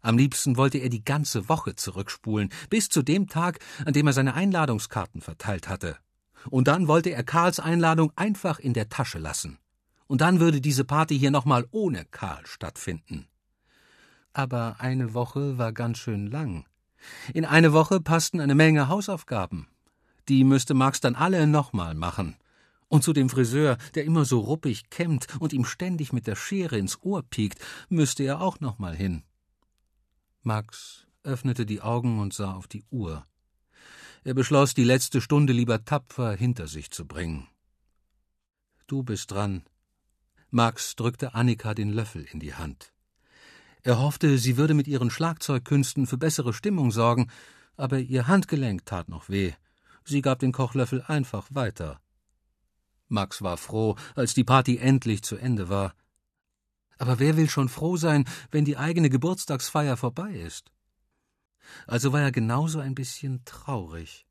[0.00, 4.12] Am liebsten wollte er die ganze Woche zurückspulen, bis zu dem Tag, an dem er
[4.12, 5.96] seine Einladungskarten verteilt hatte.
[6.50, 9.58] Und dann wollte er Karls Einladung einfach in der Tasche lassen.
[10.08, 13.28] Und dann würde diese Party hier nochmal ohne Karl stattfinden.
[14.32, 16.66] Aber eine Woche war ganz schön lang.
[17.32, 19.68] In eine Woche passten eine Menge Hausaufgaben.
[20.28, 22.36] Die müsste Max dann alle nochmal machen.
[22.92, 26.76] Und zu dem Friseur, der immer so ruppig kämmt und ihm ständig mit der Schere
[26.76, 29.22] ins Ohr piekt, müsste er auch noch mal hin.
[30.42, 33.26] Max öffnete die Augen und sah auf die Uhr.
[34.24, 37.48] Er beschloss, die letzte Stunde lieber tapfer hinter sich zu bringen.
[38.86, 39.62] Du bist dran.
[40.50, 42.92] Max drückte Annika den Löffel in die Hand.
[43.80, 47.30] Er hoffte, sie würde mit ihren Schlagzeugkünsten für bessere Stimmung sorgen,
[47.78, 49.54] aber ihr Handgelenk tat noch weh.
[50.04, 51.98] Sie gab den Kochlöffel einfach weiter.
[53.12, 55.94] Max war froh, als die Party endlich zu Ende war.
[56.98, 60.72] Aber wer will schon froh sein, wenn die eigene Geburtstagsfeier vorbei ist?
[61.86, 64.26] Also war er genauso ein bisschen traurig.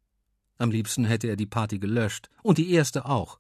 [0.58, 3.40] Am liebsten hätte er die Party gelöscht, und die erste auch.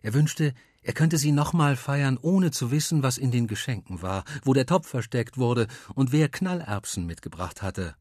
[0.00, 4.24] Er wünschte, er könnte sie nochmal feiern, ohne zu wissen, was in den Geschenken war,
[4.42, 7.94] wo der Topf versteckt wurde und wer Knallerbsen mitgebracht hatte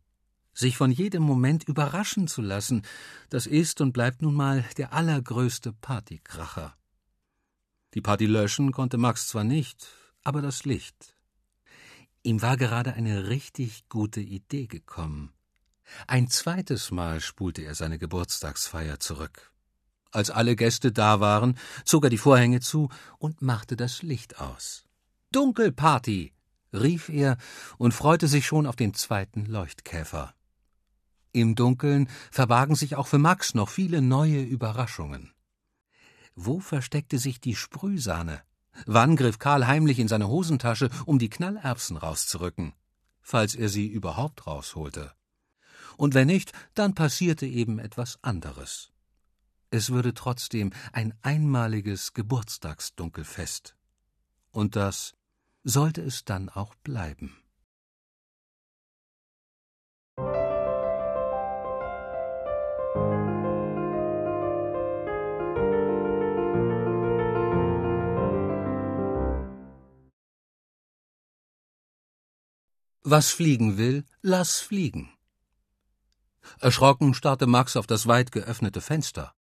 [0.54, 2.84] sich von jedem Moment überraschen zu lassen,
[3.30, 6.76] das ist und bleibt nun mal der allergrößte Partykracher.
[7.94, 9.88] Die Party löschen konnte Max zwar nicht,
[10.24, 11.16] aber das Licht.
[12.24, 15.34] Ihm war gerade eine richtig gute Idee gekommen.
[16.08, 19.52] Ein zweites Mal spulte er seine Geburtstagsfeier zurück.
[20.12, 24.86] Als alle Gäste da waren, zog er die Vorhänge zu und machte das Licht aus.
[25.32, 26.34] Dunkelparty!
[26.74, 27.38] rief er
[27.78, 30.34] und freute sich schon auf den zweiten Leuchtkäfer.
[31.34, 35.34] Im Dunkeln verbargen sich auch für Max noch viele neue Überraschungen.
[36.36, 38.42] Wo versteckte sich die Sprühsahne?
[38.86, 42.74] Wann griff Karl heimlich in seine Hosentasche, um die Knallerbsen rauszurücken?
[43.22, 45.14] Falls er sie überhaupt rausholte.
[45.98, 48.92] Und wenn nicht, dann passierte eben etwas anderes.
[49.70, 53.76] Es würde trotzdem ein einmaliges Geburtstagsdunkelfest.
[54.52, 55.14] Und das
[55.64, 57.38] sollte es dann auch bleiben.
[73.04, 75.10] Was fliegen will, lass fliegen.
[76.60, 79.34] Erschrocken starrte Max auf das weit geöffnete Fenster.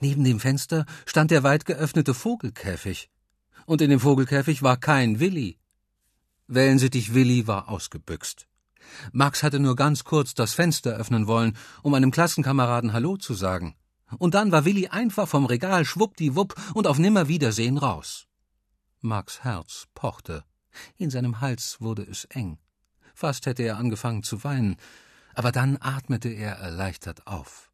[0.00, 3.10] Neben dem Fenster stand der weit geöffnete Vogelkäfig.
[3.66, 5.58] Und in dem Vogelkäfig war kein Willi.
[6.46, 8.46] Wellensittich Willi war ausgebüxt.
[9.10, 13.74] Max hatte nur ganz kurz das Fenster öffnen wollen, um einem Klassenkameraden Hallo zu sagen.
[14.18, 18.28] Und dann war Willi einfach vom Regal schwuppdiwupp und auf Nimmerwiedersehen raus.
[19.00, 20.44] Max Herz pochte.
[20.96, 22.58] In seinem Hals wurde es eng.
[23.14, 24.76] Fast hätte er angefangen zu weinen,
[25.34, 27.70] aber dann atmete er erleichtert auf.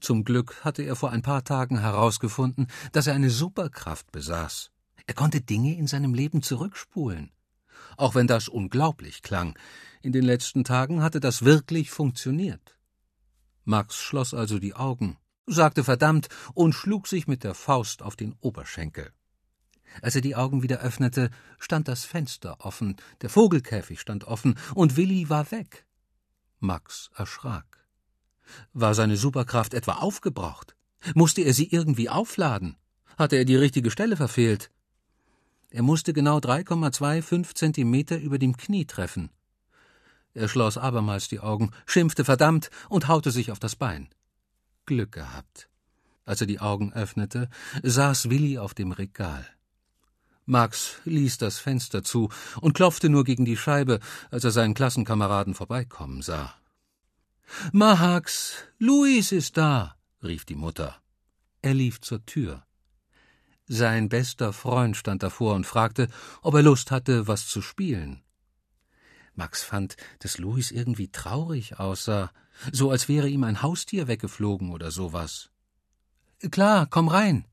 [0.00, 4.70] Zum Glück hatte er vor ein paar Tagen herausgefunden, dass er eine Superkraft besaß.
[5.06, 7.32] Er konnte Dinge in seinem Leben zurückspulen.
[7.96, 9.58] Auch wenn das unglaublich klang,
[10.02, 12.76] in den letzten Tagen hatte das wirklich funktioniert.
[13.64, 18.34] Max schloss also die Augen, sagte verdammt und schlug sich mit der Faust auf den
[18.40, 19.12] Oberschenkel.
[20.02, 24.96] Als er die Augen wieder öffnete, stand das Fenster offen, der Vogelkäfig stand offen und
[24.96, 25.86] Willi war weg.
[26.60, 27.86] Max erschrak.
[28.72, 30.76] War seine Superkraft etwa aufgebraucht?
[31.14, 32.76] Musste er sie irgendwie aufladen?
[33.16, 34.70] Hatte er die richtige Stelle verfehlt?
[35.70, 39.30] Er musste genau 3,25 Zentimeter über dem Knie treffen.
[40.34, 44.08] Er schloss abermals die Augen, schimpfte verdammt und haute sich auf das Bein.
[44.86, 45.68] Glück gehabt.
[46.24, 47.48] Als er die Augen öffnete,
[47.82, 49.46] saß Willi auf dem Regal.
[50.48, 52.30] Max ließ das Fenster zu
[52.62, 56.54] und klopfte nur gegen die Scheibe, als er seinen Klassenkameraden vorbeikommen sah.
[57.72, 60.96] Mahax, Luis ist da, rief die Mutter.
[61.60, 62.64] Er lief zur Tür.
[63.66, 66.08] Sein bester Freund stand davor und fragte,
[66.40, 68.22] ob er Lust hatte, was zu spielen.
[69.34, 72.32] Max fand, dass Luis irgendwie traurig aussah,
[72.72, 75.50] so als wäre ihm ein Haustier weggeflogen oder sowas.
[76.50, 77.44] Klar, komm rein,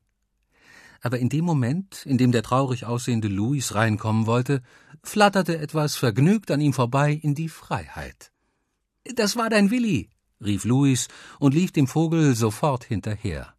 [1.00, 4.62] aber in dem Moment, in dem der traurig aussehende Louis reinkommen wollte,
[5.02, 8.32] flatterte etwas vergnügt an ihm vorbei in die Freiheit.
[9.14, 10.10] Das war dein Willi,
[10.44, 13.54] rief Louis und lief dem Vogel sofort hinterher.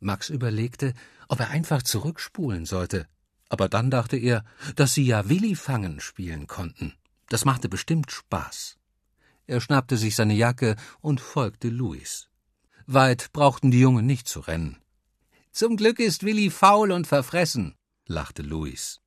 [0.00, 0.94] Max überlegte,
[1.28, 3.06] ob er einfach zurückspulen sollte,
[3.48, 4.44] aber dann dachte er,
[4.76, 6.94] dass sie ja Willi fangen spielen konnten.
[7.28, 8.78] Das machte bestimmt Spaß.
[9.46, 12.28] Er schnappte sich seine Jacke und folgte Louis.
[12.86, 14.78] Weit brauchten die Jungen nicht zu rennen.
[15.52, 17.74] Zum Glück ist Willi faul und verfressen,
[18.06, 19.00] lachte Louis.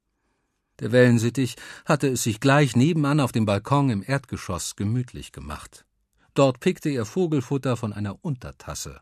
[0.80, 5.86] Der Wellensittich hatte es sich gleich nebenan auf dem Balkon im Erdgeschoss gemütlich gemacht.
[6.34, 9.02] Dort pickte er Vogelfutter von einer Untertasse.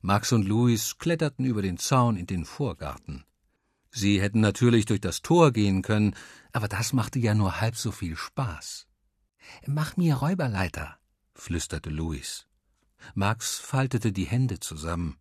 [0.00, 3.24] Max und Louis kletterten über den Zaun in den Vorgarten.
[3.90, 6.14] Sie hätten natürlich durch das Tor gehen können,
[6.52, 8.86] aber das machte ja nur halb so viel Spaß.
[9.66, 10.98] Mach mir Räuberleiter,
[11.34, 12.46] flüsterte Louis.
[13.14, 15.16] Max faltete die Hände zusammen.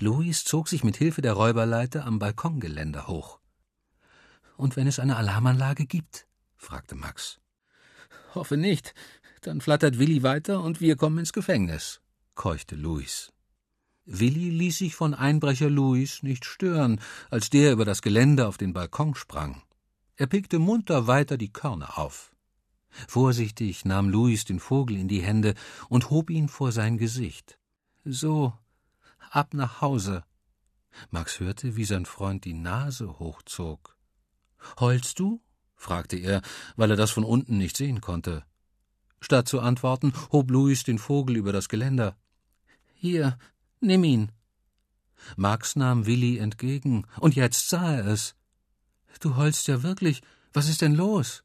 [0.00, 3.38] Louis zog sich mit Hilfe der Räuberleiter am Balkongeländer hoch.
[4.56, 6.26] Und wenn es eine Alarmanlage gibt?
[6.56, 7.38] fragte Max.
[8.34, 8.94] Hoffe nicht.
[9.42, 12.00] Dann flattert Willi weiter und wir kommen ins Gefängnis,
[12.34, 13.32] keuchte Louis.
[14.04, 18.72] Willi ließ sich von Einbrecher Louis nicht stören, als der über das Geländer auf den
[18.72, 19.62] Balkon sprang.
[20.16, 22.32] Er pickte munter weiter die Körner auf.
[23.08, 25.54] Vorsichtig nahm Louis den Vogel in die Hände
[25.88, 27.58] und hob ihn vor sein Gesicht.
[28.04, 28.54] So,
[29.30, 30.24] ab nach Hause.
[31.10, 33.96] Max hörte, wie sein Freund die Nase hochzog.
[34.80, 35.42] Heulst du?
[35.74, 36.42] fragte er,
[36.76, 38.44] weil er das von unten nicht sehen konnte.
[39.20, 42.16] Statt zu antworten, hob Louis den Vogel über das Geländer.
[42.94, 43.38] Hier,
[43.80, 44.32] nimm ihn.
[45.36, 48.34] Max nahm Willi entgegen, und jetzt sah er es.
[49.20, 50.22] Du heulst ja wirklich.
[50.52, 51.42] Was ist denn los?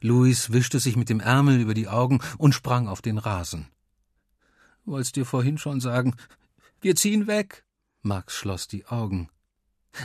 [0.00, 3.68] Louis wischte sich mit dem Ärmel über die Augen und sprang auf den Rasen.
[4.84, 6.14] Wollt's dir vorhin schon sagen,
[6.80, 7.64] wir ziehen weg.
[8.02, 9.28] Max schloss die Augen.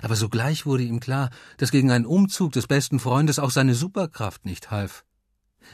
[0.01, 4.45] Aber sogleich wurde ihm klar, dass gegen einen Umzug des besten Freundes auch seine Superkraft
[4.45, 5.05] nicht half.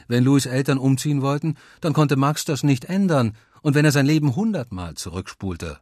[0.06, 4.06] Wenn Louis Eltern umziehen wollten, dann konnte Max das nicht ändern, und wenn er sein
[4.06, 5.80] Leben hundertmal zurückspulte.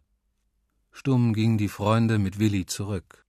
[0.93, 3.27] Stumm gingen die Freunde mit Willi zurück.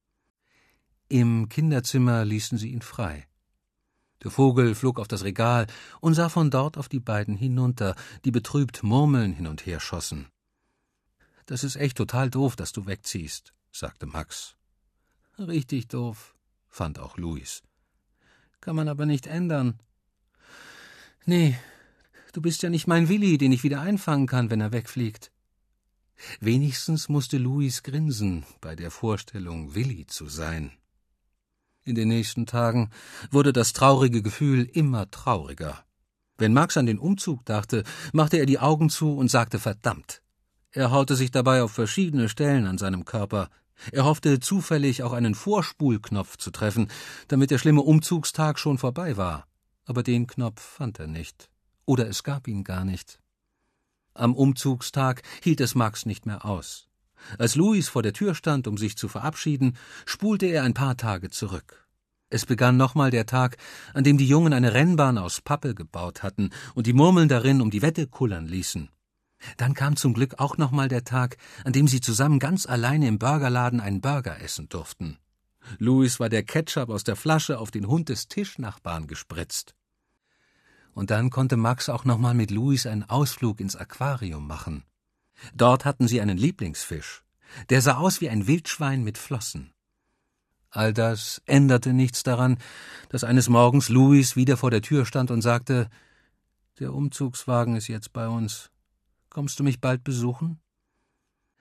[1.09, 3.27] Im Kinderzimmer ließen sie ihn frei.
[4.23, 5.67] Der Vogel flog auf das Regal
[5.99, 7.95] und sah von dort auf die beiden hinunter,
[8.25, 10.27] die betrübt Murmeln hin und her schossen.
[11.47, 14.55] Das ist echt total doof, dass du wegziehst, sagte Max.
[15.39, 16.35] Richtig doof,
[16.67, 17.63] fand auch Luis.
[18.59, 19.79] Kann man aber nicht ändern.
[21.25, 21.57] Nee,
[22.33, 25.31] du bist ja nicht mein Willi, den ich wieder einfangen kann, wenn er wegfliegt.
[26.41, 30.73] Wenigstens musste Luis grinsen bei der Vorstellung, Willi zu sein.
[31.85, 32.89] In den nächsten Tagen
[33.31, 35.85] wurde das traurige Gefühl immer trauriger.
[36.37, 40.21] Wenn Max an den Umzug dachte, machte er die Augen zu und sagte verdammt.
[40.77, 43.49] Er haute sich dabei auf verschiedene Stellen an seinem Körper.
[43.91, 46.91] Er hoffte zufällig auch einen Vorspulknopf zu treffen,
[47.29, 49.47] damit der schlimme Umzugstag schon vorbei war.
[49.85, 51.49] Aber den Knopf fand er nicht.
[51.85, 53.19] Oder es gab ihn gar nicht.
[54.13, 56.89] Am Umzugstag hielt es Max nicht mehr aus.
[57.39, 61.31] Als Louis vor der Tür stand, um sich zu verabschieden, spulte er ein paar Tage
[61.31, 61.87] zurück.
[62.29, 63.57] Es begann nochmal der Tag,
[63.95, 67.71] an dem die Jungen eine Rennbahn aus Pappe gebaut hatten und die Murmeln darin um
[67.71, 68.91] die Wette kullern ließen.
[69.57, 73.19] Dann kam zum Glück auch nochmal der Tag, an dem sie zusammen ganz alleine im
[73.19, 75.17] Burgerladen einen Burger essen durften.
[75.79, 79.75] Louis war der Ketchup aus der Flasche auf den Hund des Tischnachbarn gespritzt.
[80.93, 84.83] Und dann konnte Max auch nochmal mit Louis einen Ausflug ins Aquarium machen.
[85.53, 87.23] Dort hatten sie einen Lieblingsfisch.
[87.69, 89.71] Der sah aus wie ein Wildschwein mit Flossen.
[90.69, 92.57] All das änderte nichts daran,
[93.09, 95.89] dass eines Morgens Louis wieder vor der Tür stand und sagte
[96.79, 98.69] Der Umzugswagen ist jetzt bei uns.
[99.37, 100.59] Kommst du mich bald besuchen?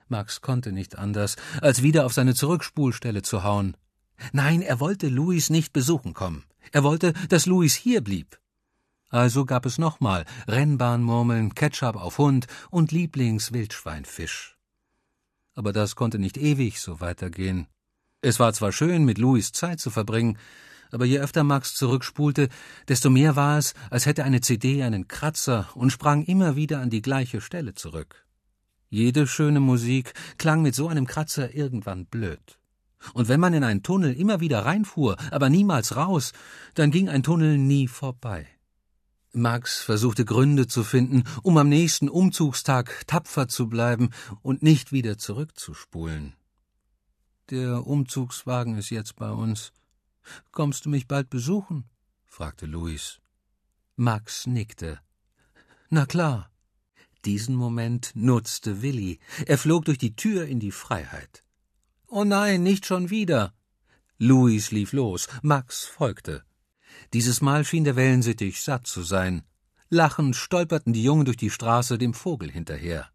[0.08, 3.76] Max konnte nicht anders, als wieder auf seine Zurückspulstelle zu hauen.
[4.32, 6.46] Nein, er wollte Louis nicht besuchen kommen.
[6.72, 8.40] Er wollte, dass Louis hier blieb.
[9.10, 14.56] Also gab es nochmal Rennbahnmurmeln, Ketchup auf Hund und Lieblingswildschweinfisch.
[15.52, 17.66] Aber das konnte nicht ewig so weitergehen.
[18.22, 20.38] Es war zwar schön, mit Louis Zeit zu verbringen,
[20.90, 22.48] aber je öfter Max zurückspulte,
[22.88, 26.90] desto mehr war es, als hätte eine CD einen Kratzer und sprang immer wieder an
[26.90, 28.26] die gleiche Stelle zurück.
[28.88, 32.58] Jede schöne Musik klang mit so einem Kratzer irgendwann blöd.
[33.14, 36.32] Und wenn man in einen Tunnel immer wieder reinfuhr, aber niemals raus,
[36.74, 38.46] dann ging ein Tunnel nie vorbei.
[39.32, 44.10] Max versuchte Gründe zu finden, um am nächsten Umzugstag tapfer zu bleiben
[44.42, 46.34] und nicht wieder zurückzuspulen.
[47.50, 49.72] Der Umzugswagen ist jetzt bei uns.
[50.50, 51.88] Kommst du mich bald besuchen?
[52.24, 53.20] fragte Luis.
[53.96, 55.00] Max nickte.
[55.88, 56.50] Na klar.
[57.24, 59.18] Diesen Moment nutzte Willi.
[59.46, 61.44] Er flog durch die Tür in die Freiheit.
[62.08, 63.54] Oh nein, nicht schon wieder.
[64.18, 66.44] Luis lief los, Max folgte.
[67.12, 69.42] Dieses Mal schien der Wellensittich satt zu sein.
[69.88, 73.10] Lachend stolperten die Jungen durch die Straße dem Vogel hinterher.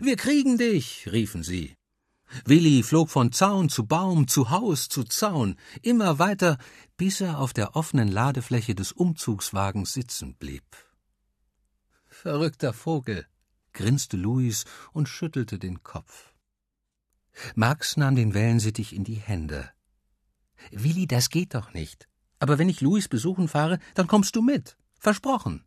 [0.00, 1.76] Wir kriegen dich, riefen sie.
[2.44, 6.58] Willi flog von Zaun zu Baum, zu Haus, zu Zaun, immer weiter,
[6.96, 10.64] bis er auf der offenen Ladefläche des Umzugswagens sitzen blieb.
[12.08, 13.26] Verrückter Vogel,
[13.72, 16.32] grinste Luis und schüttelte den Kopf.
[17.54, 19.70] Max nahm den Wellensittich in die Hände.
[20.70, 22.08] Willi, das geht doch nicht.
[22.38, 24.76] Aber wenn ich Louis besuchen fahre, dann kommst du mit.
[24.98, 25.64] Versprochen.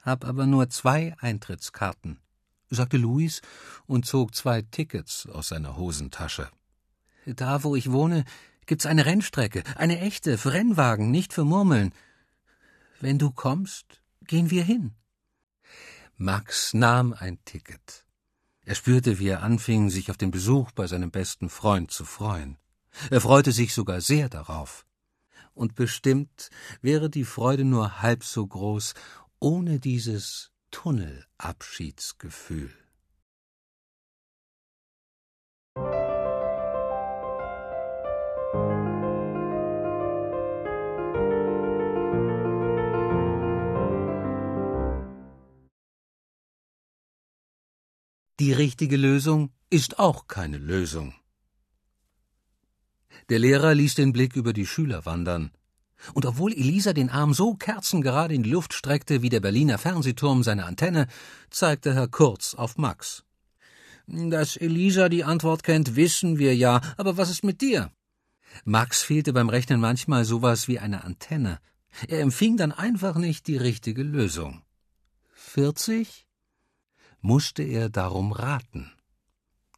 [0.00, 2.20] Hab aber nur zwei Eintrittskarten,
[2.74, 3.40] sagte Louis
[3.86, 6.48] und zog zwei Tickets aus seiner Hosentasche.
[7.26, 8.24] Da, wo ich wohne,
[8.66, 11.92] gibt's eine Rennstrecke, eine echte, für Rennwagen, nicht für Murmeln.
[13.00, 14.92] Wenn du kommst, gehen wir hin.
[16.16, 18.06] Max nahm ein Ticket.
[18.64, 22.58] Er spürte, wie er anfing, sich auf den Besuch bei seinem besten Freund zu freuen.
[23.10, 24.86] Er freute sich sogar sehr darauf
[25.54, 28.94] und bestimmt wäre die Freude nur halb so groß
[29.38, 32.72] ohne dieses Tunnelabschiedsgefühl.
[48.40, 51.14] Die richtige Lösung ist auch keine Lösung.
[53.28, 55.52] Der Lehrer ließ den Blick über die Schüler wandern.
[56.14, 60.42] Und obwohl Elisa den Arm so kerzengerade in die Luft streckte wie der Berliner Fernsehturm
[60.42, 61.06] seine Antenne,
[61.50, 63.24] zeigte Herr Kurz auf Max.
[64.06, 67.90] Dass Elisa die Antwort kennt, wissen wir ja, aber was ist mit dir?
[68.64, 71.58] Max fehlte beim Rechnen manchmal sowas wie eine Antenne.
[72.08, 74.62] Er empfing dann einfach nicht die richtige Lösung.
[75.32, 76.26] Vierzig?
[77.20, 78.92] Musste er darum raten.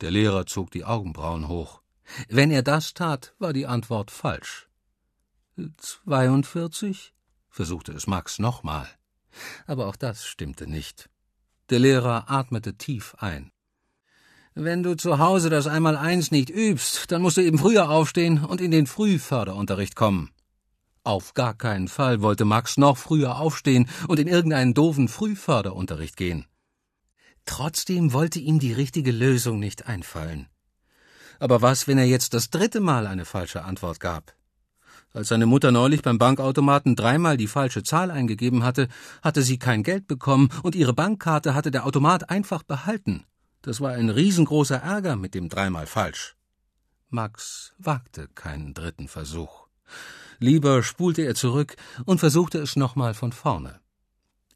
[0.01, 1.83] Der Lehrer zog die Augenbrauen hoch.
[2.29, 4.68] Wenn er das tat, war die Antwort falsch.
[5.78, 7.12] Zweiundvierzig?
[7.48, 8.88] versuchte es Max nochmal.
[9.66, 11.09] Aber auch das stimmte nicht.
[11.70, 13.50] Der Lehrer atmete tief ein.
[14.55, 18.61] Wenn du zu Hause das Einmaleins nicht übst, dann musst du eben früher aufstehen und
[18.61, 20.30] in den Frühförderunterricht kommen.
[21.02, 26.46] Auf gar keinen Fall wollte Max noch früher aufstehen und in irgendeinen doofen Frühförderunterricht gehen.
[27.46, 30.48] Trotzdem wollte ihm die richtige Lösung nicht einfallen.
[31.40, 34.34] Aber was, wenn er jetzt das dritte Mal eine falsche Antwort gab?
[35.14, 38.88] Als seine Mutter neulich beim Bankautomaten dreimal die falsche Zahl eingegeben hatte,
[39.22, 43.24] hatte sie kein Geld bekommen und ihre Bankkarte hatte der Automat einfach behalten.
[43.62, 46.34] Das war ein riesengroßer Ärger mit dem dreimal falsch.
[47.10, 49.68] Max wagte keinen dritten Versuch.
[50.40, 53.78] Lieber spulte er zurück und versuchte es nochmal von vorne.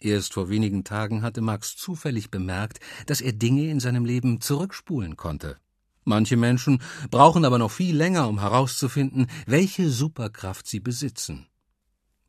[0.00, 5.16] Erst vor wenigen Tagen hatte Max zufällig bemerkt, dass er Dinge in seinem Leben zurückspulen
[5.16, 5.56] konnte.
[6.08, 6.80] Manche Menschen
[7.10, 11.46] brauchen aber noch viel länger, um herauszufinden, welche Superkraft sie besitzen.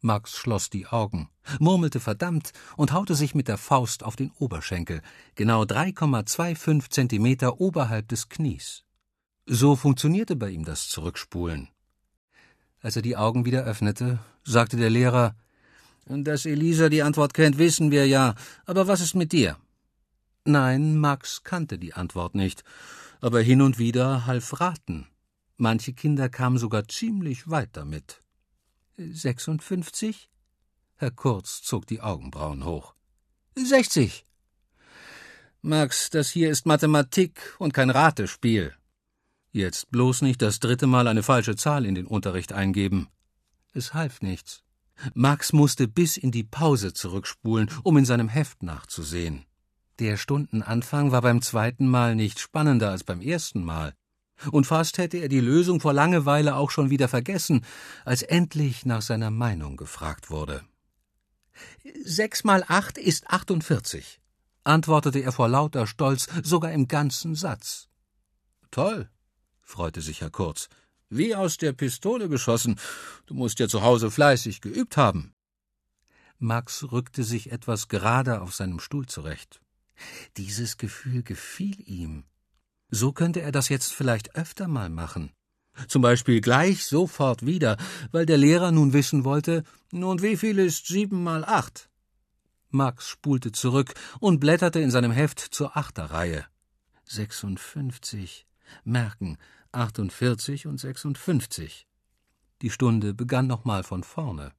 [0.02, 5.02] Max schloss die Augen, murmelte verdammt und haute sich mit der Faust auf den Oberschenkel,
[5.36, 8.84] genau 3,25 Zentimeter oberhalb des Knies.
[9.46, 11.70] So funktionierte bei ihm das Zurückspulen.
[12.82, 15.36] Als er die Augen wieder öffnete, sagte der Lehrer
[16.06, 19.56] Dass Elisa die Antwort kennt, wissen wir ja, aber was ist mit dir?
[20.44, 22.66] Nein, Max kannte die Antwort nicht,
[23.22, 25.08] aber hin und wieder half raten.
[25.58, 28.22] Manche Kinder kamen sogar ziemlich weit damit.
[28.98, 30.30] Sechsundfünfzig?
[30.96, 32.96] Herr Kurz zog die Augenbrauen hoch.
[33.56, 34.26] Sechzig.
[35.62, 38.74] Max, das hier ist Mathematik und kein Ratespiel.
[39.52, 43.10] Jetzt bloß nicht das dritte Mal eine falsche Zahl in den Unterricht eingeben.
[43.74, 44.64] Es half nichts.
[45.14, 49.46] Max musste bis in die Pause zurückspulen, um in seinem Heft nachzusehen.
[50.00, 53.94] Der Stundenanfang war beim zweiten Mal nicht spannender als beim ersten Mal.
[54.50, 57.66] Und fast hätte er die Lösung vor Langeweile auch schon wieder vergessen,
[58.06, 60.64] als endlich nach seiner Meinung gefragt wurde.
[62.06, 64.22] Sechs mal acht ist achtundvierzig,
[64.64, 67.90] antwortete er vor lauter Stolz, sogar im ganzen Satz.
[68.72, 69.10] Toll,
[69.62, 70.70] freute sich Herr Kurz.
[71.10, 72.80] Wie aus der Pistole geschossen.
[73.26, 75.34] Du musst ja zu Hause fleißig geübt haben.
[76.38, 79.60] Max rückte sich etwas gerade auf seinem Stuhl zurecht.
[80.38, 82.24] Dieses Gefühl gefiel ihm.
[82.90, 85.32] So könnte er das jetzt vielleicht öfter mal machen.
[85.88, 87.78] Zum Beispiel gleich sofort wieder,
[88.12, 91.90] weil der Lehrer nun wissen wollte, und wie viel ist sieben mal acht?
[92.70, 96.46] Max spulte zurück und blätterte in seinem Heft zur Achterreihe.
[97.06, 98.46] Sechsundfünfzig.
[98.84, 99.38] Merken,
[99.72, 101.88] 48 und 56.
[102.62, 104.52] Die Stunde begann nochmal von vorne.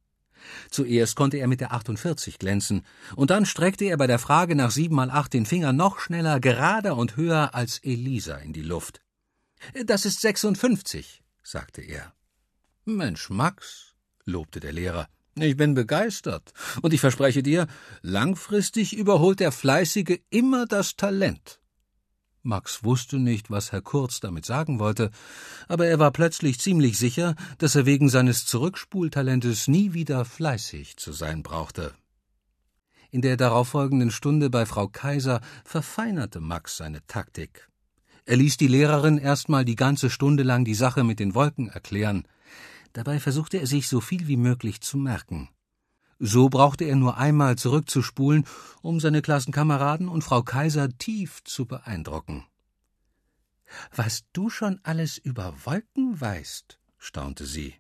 [0.71, 2.85] Zuerst konnte er mit der 48 glänzen,
[3.17, 6.41] und dann streckte er bei der Frage nach 7 mal 8 den Finger noch schneller,
[6.41, 9.01] gerader und höher als Elisa in die Luft.
[9.85, 12.15] Das ist 56, sagte er.
[12.85, 17.67] Mensch, Max, lobte der Lehrer, ich bin begeistert, und ich verspreche dir,
[18.03, 21.60] langfristig überholt der Fleißige immer das Talent.
[22.43, 25.11] Max wusste nicht, was Herr Kurz damit sagen wollte,
[25.69, 31.13] aber er war plötzlich ziemlich sicher, dass er wegen seines Zurückspultalentes nie wieder fleißig zu
[31.13, 31.93] sein brauchte.
[33.11, 37.69] In der darauffolgenden Stunde bei Frau Kaiser verfeinerte Max seine Taktik.
[38.25, 42.27] Er ließ die Lehrerin erstmal die ganze Stunde lang die Sache mit den Wolken erklären.
[42.93, 45.49] Dabei versuchte er sich so viel wie möglich zu merken.
[46.23, 48.45] So brauchte er nur einmal zurückzuspulen,
[48.83, 52.45] um seine Klassenkameraden und Frau Kaiser tief zu beeindrucken.
[53.95, 57.75] Was du schon alles über Wolken weißt, staunte sie.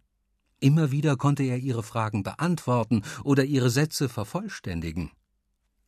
[0.59, 5.11] Immer wieder konnte er ihre Fragen beantworten oder ihre Sätze vervollständigen.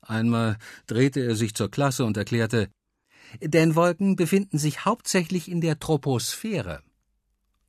[0.03, 2.69] Einmal drehte er sich zur Klasse und erklärte
[3.41, 6.83] Denn Wolken befinden sich hauptsächlich in der Troposphäre.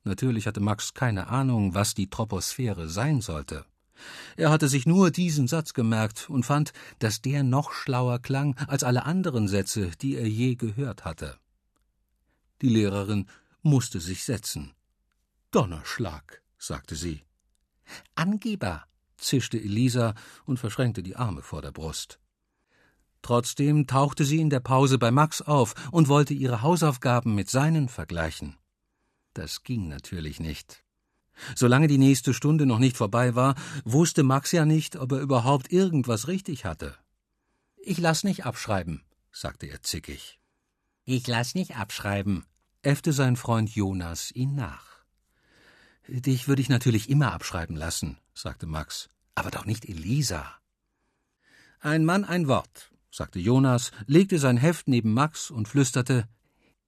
[0.02, 3.64] Natürlich hatte Max keine Ahnung, was die Troposphäre sein sollte.
[4.36, 8.82] Er hatte sich nur diesen Satz gemerkt und fand, dass der noch schlauer klang als
[8.82, 11.38] alle anderen Sätze, die er je gehört hatte.
[12.62, 13.26] Die Lehrerin
[13.62, 14.72] musste sich setzen.
[15.50, 17.22] Donnerschlag, sagte sie.
[18.14, 18.84] Angeber,
[19.16, 22.18] zischte Elisa und verschränkte die Arme vor der Brust.
[23.22, 27.88] Trotzdem tauchte sie in der Pause bei Max auf und wollte ihre Hausaufgaben mit seinen
[27.88, 28.56] vergleichen.
[29.32, 30.83] Das ging natürlich nicht.
[31.54, 33.54] Solange die nächste Stunde noch nicht vorbei war,
[33.84, 36.96] wusste Max ja nicht, ob er überhaupt irgendwas richtig hatte.
[37.76, 40.38] Ich lass nicht abschreiben, sagte er zickig.
[41.04, 42.46] Ich lass nicht abschreiben,
[42.82, 44.94] äffte sein Freund Jonas ihn nach.
[46.08, 50.58] Dich würde ich natürlich immer abschreiben lassen, sagte Max, aber doch nicht Elisa.
[51.80, 56.28] Ein Mann ein Wort, sagte Jonas, legte sein Heft neben Max und flüsterte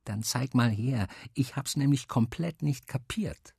[0.04, 3.55] Dann zeig mal her, ich hab's nämlich komplett nicht kapiert.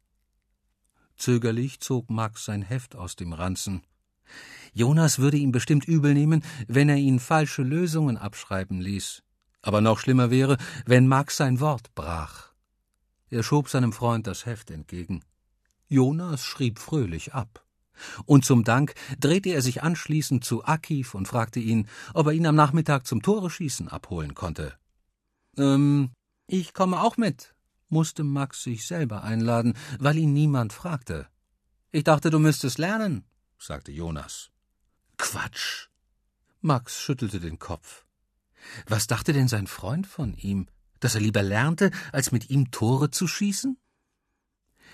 [1.17, 3.81] Zögerlich zog Max sein Heft aus dem Ranzen.
[4.73, 9.23] Jonas würde ihm bestimmt übel nehmen, wenn er ihn falsche Lösungen abschreiben ließ.
[9.61, 12.51] Aber noch schlimmer wäre, wenn Max sein Wort brach.
[13.29, 15.23] Er schob seinem Freund das Heft entgegen.
[15.87, 17.65] Jonas schrieb fröhlich ab.
[18.25, 22.45] Und zum Dank drehte er sich anschließend zu Akiv und fragte ihn, ob er ihn
[22.45, 24.77] am Nachmittag zum Tore schießen abholen konnte.
[25.57, 26.11] Ähm,
[26.45, 27.55] ich komme auch mit,
[27.89, 31.27] musste Max sich selber einladen, weil ihn niemand fragte.
[31.91, 33.23] Ich dachte, du müsstest lernen,
[33.57, 34.51] sagte Jonas.
[35.17, 35.87] Quatsch.
[36.61, 38.05] Max schüttelte den Kopf.
[38.87, 40.67] Was dachte denn sein Freund von ihm?
[40.99, 43.77] Dass er lieber lernte, als mit ihm Tore zu schießen?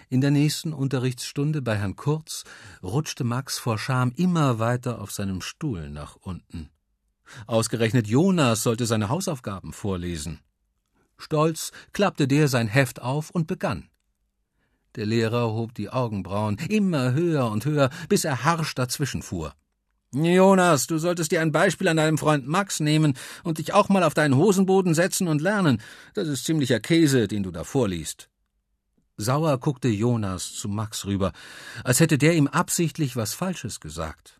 [0.09, 2.43] In der nächsten Unterrichtsstunde bei Herrn Kurz
[2.81, 6.69] rutschte Max vor Scham immer weiter auf seinem Stuhl nach unten.
[7.47, 10.39] Ausgerechnet Jonas sollte seine Hausaufgaben vorlesen.
[11.23, 13.89] Stolz klappte der sein Heft auf und begann.
[14.95, 19.53] Der Lehrer hob die Augenbrauen immer höher und höher, bis er harsch dazwischenfuhr.
[20.11, 24.03] Jonas, du solltest dir ein Beispiel an deinem Freund Max nehmen und dich auch mal
[24.03, 25.81] auf deinen Hosenboden setzen und lernen.
[26.13, 28.29] Das ist ziemlicher Käse, den du da vorliest.
[29.17, 31.31] Sauer guckte Jonas zu Max rüber,
[31.83, 34.39] als hätte der ihm absichtlich was Falsches gesagt.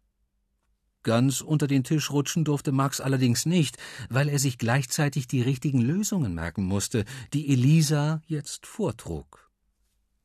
[1.04, 3.78] Ganz unter den Tisch rutschen durfte Max allerdings nicht,
[4.10, 9.52] weil er sich gleichzeitig die richtigen Lösungen merken musste, die Elisa jetzt vortrug.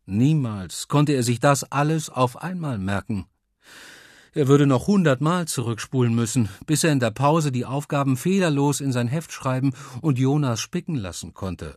[0.06, 3.26] Niemals konnte er sich das alles auf einmal merken.
[4.34, 8.92] Er würde noch hundertmal zurückspulen müssen, bis er in der Pause die Aufgaben fehlerlos in
[8.92, 11.76] sein Heft schreiben und Jonas spicken lassen konnte.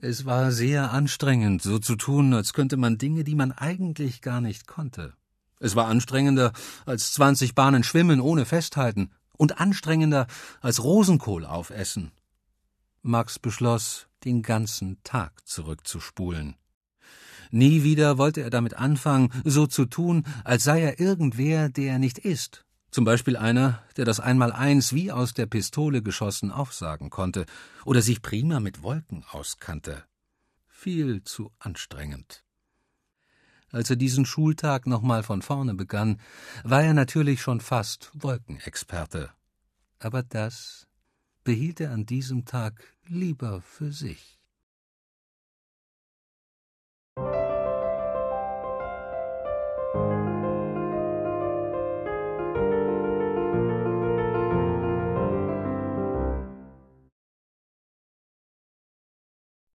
[0.00, 4.40] Es war sehr anstrengend, so zu tun, als könnte man Dinge, die man eigentlich gar
[4.40, 5.17] nicht konnte.
[5.60, 6.52] Es war anstrengender
[6.86, 10.26] als zwanzig Bahnen schwimmen ohne Festhalten und anstrengender
[10.60, 12.12] als Rosenkohl aufessen.
[13.02, 16.56] Max beschloss, den ganzen Tag zurückzuspulen.
[17.50, 21.98] Nie wieder wollte er damit anfangen, so zu tun, als sei er irgendwer, der er
[21.98, 22.64] nicht ist.
[22.90, 27.46] Zum Beispiel einer, der das Einmaleins wie aus der Pistole geschossen aufsagen konnte
[27.84, 30.04] oder sich prima mit Wolken auskannte.
[30.66, 32.44] Viel zu anstrengend.
[33.70, 36.20] Als er diesen Schultag nochmal von vorne begann,
[36.64, 39.30] war er natürlich schon fast Wolkenexperte.
[39.98, 40.86] Aber das
[41.44, 44.38] behielt er an diesem Tag lieber für sich.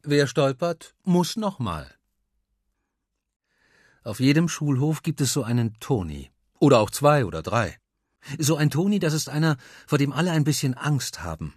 [0.06, 1.90] Wer stolpert, muss nochmal.
[4.06, 6.30] Auf jedem Schulhof gibt es so einen Toni.
[6.60, 7.78] Oder auch zwei oder drei.
[8.38, 11.54] So ein Toni, das ist einer, vor dem alle ein bisschen Angst haben.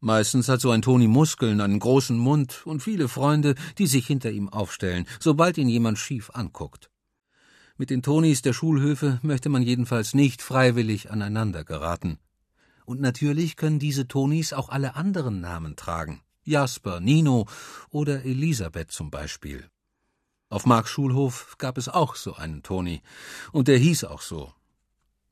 [0.00, 4.30] Meistens hat so ein Toni Muskeln, einen großen Mund und viele Freunde, die sich hinter
[4.30, 6.90] ihm aufstellen, sobald ihn jemand schief anguckt.
[7.76, 12.18] Mit den Tonis der Schulhöfe möchte man jedenfalls nicht freiwillig aneinander geraten.
[12.84, 16.20] Und natürlich können diese Tonis auch alle anderen Namen tragen.
[16.42, 17.46] Jasper, Nino
[17.90, 19.68] oder Elisabeth zum Beispiel.
[20.48, 23.02] Auf Marks Schulhof gab es auch so einen Toni,
[23.52, 24.52] und der hieß auch so.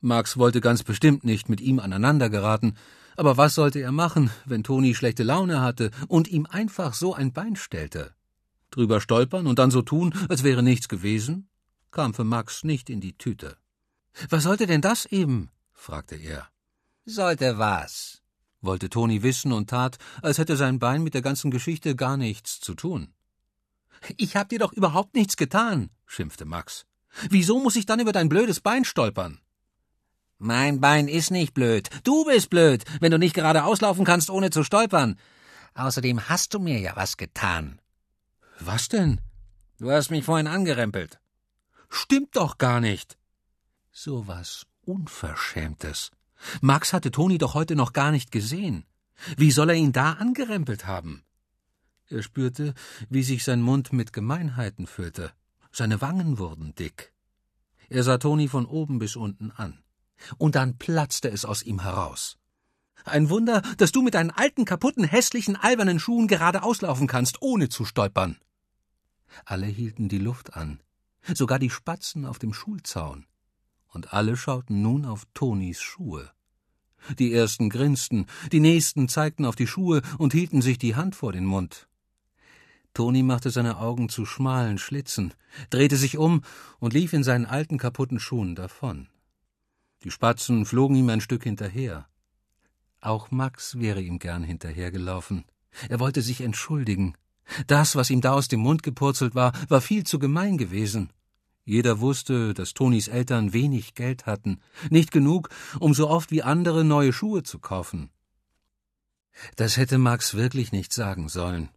[0.01, 2.75] Marx wollte ganz bestimmt nicht mit ihm aneinander geraten,
[3.15, 7.31] aber was sollte er machen, wenn Toni schlechte Laune hatte und ihm einfach so ein
[7.31, 8.13] Bein stellte?
[8.71, 11.47] Drüber stolpern und dann so tun, als wäre nichts gewesen?
[11.91, 13.55] kam für Max nicht in die Tüte.
[14.29, 15.49] Was sollte denn das eben?
[15.73, 16.49] fragte er.
[17.05, 18.21] Sollte was?
[18.61, 22.59] wollte Toni wissen und tat, als hätte sein Bein mit der ganzen Geschichte gar nichts
[22.59, 23.13] zu tun.
[24.17, 26.85] Ich hab dir doch überhaupt nichts getan, schimpfte Max.
[27.29, 29.39] Wieso muss ich dann über dein blödes Bein stolpern?
[30.37, 31.89] Mein Bein ist nicht blöd.
[32.03, 35.17] Du bist blöd, wenn du nicht gerade auslaufen kannst, ohne zu stolpern.
[35.75, 37.79] Außerdem hast du mir ja was getan.
[38.59, 39.21] Was denn?
[39.79, 41.19] Du hast mich vorhin angerempelt.
[41.89, 43.17] Stimmt doch gar nicht.
[43.91, 46.11] So was Unverschämtes.
[46.61, 48.85] Max hatte Toni doch heute noch gar nicht gesehen.
[49.37, 51.23] Wie soll er ihn da angerempelt haben?
[52.09, 52.73] Er spürte,
[53.09, 55.31] wie sich sein Mund mit Gemeinheiten füllte.
[55.71, 57.11] Seine Wangen wurden dick.
[57.89, 59.83] Er sah Toni von oben bis unten an.
[60.37, 62.37] Und dann platzte es aus ihm heraus.
[63.03, 67.69] Ein Wunder, dass du mit deinen alten, kaputten, hässlichen, albernen Schuhen gerade auslaufen kannst, ohne
[67.69, 68.37] zu stolpern.
[69.43, 70.81] Alle hielten die Luft an,
[71.33, 73.25] sogar die Spatzen auf dem Schulzaun.
[73.87, 76.31] Und alle schauten nun auf Tonis Schuhe.
[77.19, 81.31] Die ersten grinsten, die nächsten zeigten auf die Schuhe und hielten sich die Hand vor
[81.31, 81.87] den Mund.
[82.95, 85.33] Toni machte seine Augen zu schmalen Schlitzen,
[85.69, 86.41] drehte sich um
[86.79, 89.09] und lief in seinen alten kaputten Schuhen davon.
[90.03, 92.07] Die Spatzen flogen ihm ein Stück hinterher.
[93.01, 95.43] Auch Max wäre ihm gern hinterhergelaufen.
[95.89, 97.15] Er wollte sich entschuldigen.
[97.67, 101.11] Das, was ihm da aus dem Mund gepurzelt war, war viel zu gemein gewesen.
[101.65, 106.85] Jeder wusste, dass Tonis Eltern wenig Geld hatten, nicht genug, um so oft wie andere
[106.85, 108.09] neue Schuhe zu kaufen.
[109.57, 111.69] Das hätte Max wirklich nicht sagen sollen.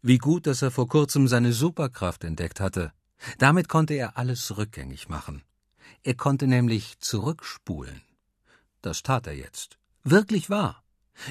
[0.00, 2.92] Wie gut, dass er vor kurzem seine Superkraft entdeckt hatte.
[3.38, 5.42] Damit konnte er alles rückgängig machen.
[6.04, 8.02] Er konnte nämlich zurückspulen.
[8.80, 9.78] Das tat er jetzt.
[10.04, 10.84] Wirklich wahr.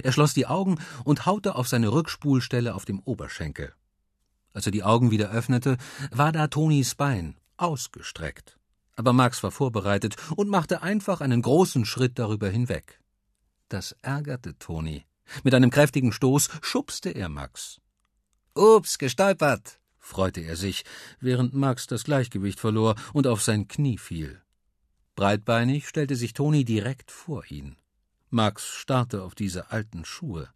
[0.04, 3.74] Er schloss die Augen und haute auf seine Rückspulstelle auf dem Oberschenkel.
[4.52, 5.78] Als er die Augen wieder öffnete,
[6.12, 8.58] war da Tonis Bein, ausgestreckt.
[8.98, 13.00] Aber Max war vorbereitet und machte einfach einen großen Schritt darüber hinweg.
[13.70, 15.06] Das ärgerte Toni.
[15.44, 17.80] Mit einem kräftigen Stoß schubste er Max.
[18.58, 20.84] Ups, gestolpert, freute er sich,
[21.20, 24.42] während Max das Gleichgewicht verlor und auf sein Knie fiel.
[25.16, 27.78] Breitbeinig stellte sich Toni direkt vor ihn.
[28.32, 30.50] Max starrte auf diese alten Schuhe.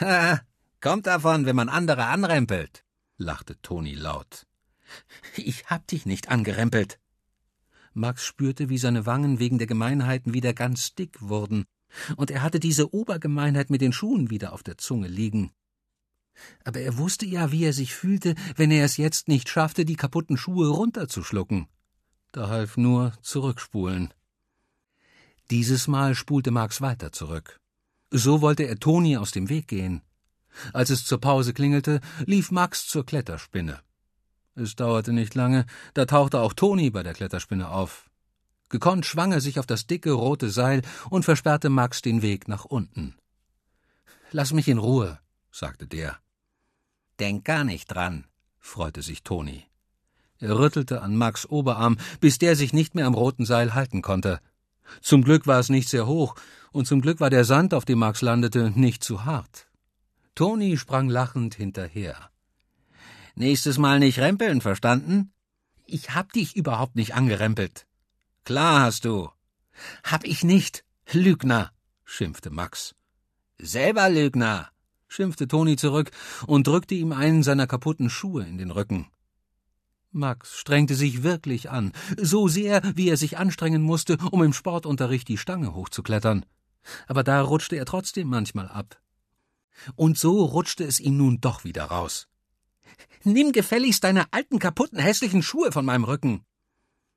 [0.00, 0.40] Ha,
[0.80, 2.84] kommt davon, wenn man andere anrempelt,
[3.16, 4.46] lachte Toni laut.
[5.36, 7.00] Ich hab dich nicht angerempelt.
[7.94, 11.64] Max spürte, wie seine Wangen wegen der Gemeinheiten wieder ganz dick wurden,
[12.16, 15.52] und er hatte diese Obergemeinheit mit den Schuhen wieder auf der Zunge liegen.
[16.64, 19.96] Aber er wusste ja, wie er sich fühlte, wenn er es jetzt nicht schaffte, die
[19.96, 21.68] kaputten Schuhe runterzuschlucken.
[22.32, 24.12] Da half nur zurückspulen.
[25.50, 27.60] Dieses Mal spulte Max weiter zurück.
[28.10, 30.02] So wollte er Toni aus dem Weg gehen.
[30.72, 33.80] Als es zur Pause klingelte, lief Max zur Kletterspinne.
[34.54, 38.10] Es dauerte nicht lange, da tauchte auch Toni bei der Kletterspinne auf.
[38.68, 42.64] Gekonnt schwang er sich auf das dicke rote Seil und versperrte Max den Weg nach
[42.64, 43.16] unten.
[44.30, 45.18] Lass mich in Ruhe,
[45.52, 46.18] sagte der.
[47.20, 48.26] Denk gar nicht dran,
[48.58, 49.64] freute sich Toni.
[50.38, 54.40] Er rüttelte an Max Oberarm, bis der sich nicht mehr am roten Seil halten konnte.
[55.00, 56.34] Zum Glück war es nicht sehr hoch,
[56.72, 59.68] und zum Glück war der Sand, auf dem Max landete, nicht zu hart.
[60.34, 62.30] Toni sprang lachend hinterher.
[63.34, 65.32] Nächstes Mal nicht rempeln, verstanden?
[65.86, 67.86] Ich hab dich überhaupt nicht angerempelt.
[68.44, 69.30] Klar hast du.
[70.02, 70.84] Hab ich nicht.
[71.12, 71.70] Lügner,
[72.04, 72.94] schimpfte Max.
[73.58, 74.71] Selber Lügner,
[75.12, 76.10] schimpfte Toni zurück
[76.46, 79.06] und drückte ihm einen seiner kaputten Schuhe in den Rücken.
[80.10, 85.28] Max strengte sich wirklich an, so sehr, wie er sich anstrengen musste, um im Sportunterricht
[85.28, 86.44] die Stange hochzuklettern.
[87.06, 89.00] Aber da rutschte er trotzdem manchmal ab.
[89.96, 92.28] Und so rutschte es ihm nun doch wieder raus.
[93.24, 96.44] Nimm gefälligst deine alten, kaputten, hässlichen Schuhe von meinem Rücken.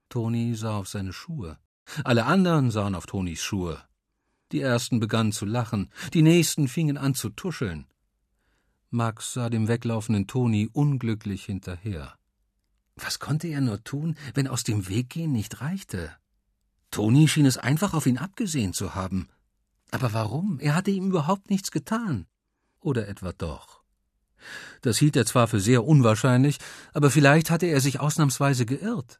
[0.09, 1.57] Toni sah auf seine Schuhe.
[2.03, 3.83] Alle anderen sahen auf Tonis Schuhe.
[4.51, 7.87] Die ersten begannen zu lachen, die nächsten fingen an zu tuscheln.
[8.89, 12.15] Max sah dem weglaufenden Toni unglücklich hinterher.
[12.95, 16.11] Was konnte er nur tun, wenn aus dem Weggehen nicht reichte?
[16.91, 19.27] Toni schien es einfach auf ihn abgesehen zu haben.
[19.91, 20.59] Aber warum?
[20.59, 22.25] Er hatte ihm überhaupt nichts getan.
[22.79, 23.81] Oder etwa doch?
[24.81, 26.59] Das hielt er zwar für sehr unwahrscheinlich,
[26.93, 29.19] aber vielleicht hatte er sich ausnahmsweise geirrt.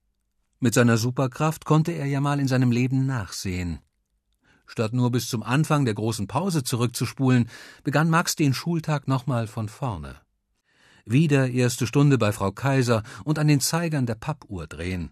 [0.59, 3.80] Mit seiner Superkraft konnte er ja mal in seinem Leben nachsehen.
[4.68, 7.49] Statt nur bis zum Anfang der großen Pause zurückzuspulen,
[7.84, 10.16] begann Max den Schultag nochmal von vorne.
[11.05, 15.11] Wieder erste Stunde bei Frau Kaiser und an den Zeigern der Pappuhr drehen.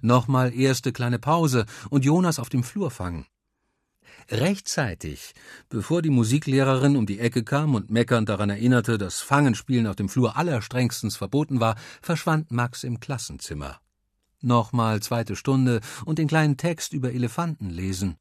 [0.00, 3.26] Nochmal erste kleine Pause und Jonas auf dem Flur fangen.
[4.30, 5.34] Rechtzeitig,
[5.68, 10.08] bevor die Musiklehrerin um die Ecke kam und meckernd daran erinnerte, dass Fangenspielen auf dem
[10.08, 13.80] Flur allerstrengstens verboten war, verschwand Max im Klassenzimmer.
[14.40, 18.16] Nochmal zweite Stunde und den kleinen Text über Elefanten lesen.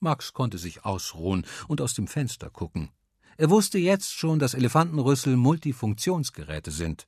[0.00, 2.90] Max konnte sich ausruhen und aus dem Fenster gucken.
[3.36, 7.06] Er wusste jetzt schon, dass Elefantenrüssel Multifunktionsgeräte sind.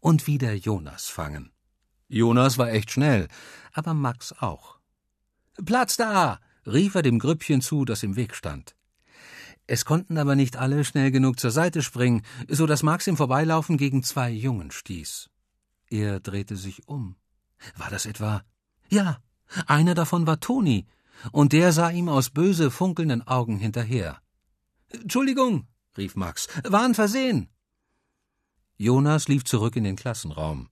[0.00, 1.52] Und wieder Jonas fangen.
[2.08, 3.28] Jonas war echt schnell,
[3.72, 4.78] aber Max auch.
[5.64, 6.40] Platz da!
[6.66, 8.74] rief er dem Grüppchen zu, das im Weg stand.
[9.66, 13.78] Es konnten aber nicht alle schnell genug zur Seite springen, so dass Max im Vorbeilaufen
[13.78, 15.30] gegen zwei Jungen stieß.
[15.88, 17.16] Er drehte sich um.
[17.76, 18.42] War das etwa?
[18.90, 19.18] Ja,
[19.66, 20.86] einer davon war Toni,
[21.32, 24.20] und der sah ihm aus böse funkelnden Augen hinterher.
[24.88, 25.66] Entschuldigung,
[25.96, 27.48] rief Max, war ein Versehen.
[28.76, 30.68] Jonas lief zurück in den Klassenraum.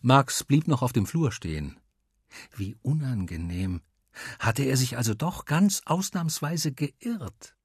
[0.00, 1.78] Max blieb noch auf dem Flur stehen.
[2.56, 3.80] Wie unangenehm.
[4.38, 7.56] Hatte er sich also doch ganz ausnahmsweise geirrt?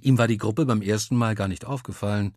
[0.00, 2.36] Ihm war die Gruppe beim ersten Mal gar nicht aufgefallen.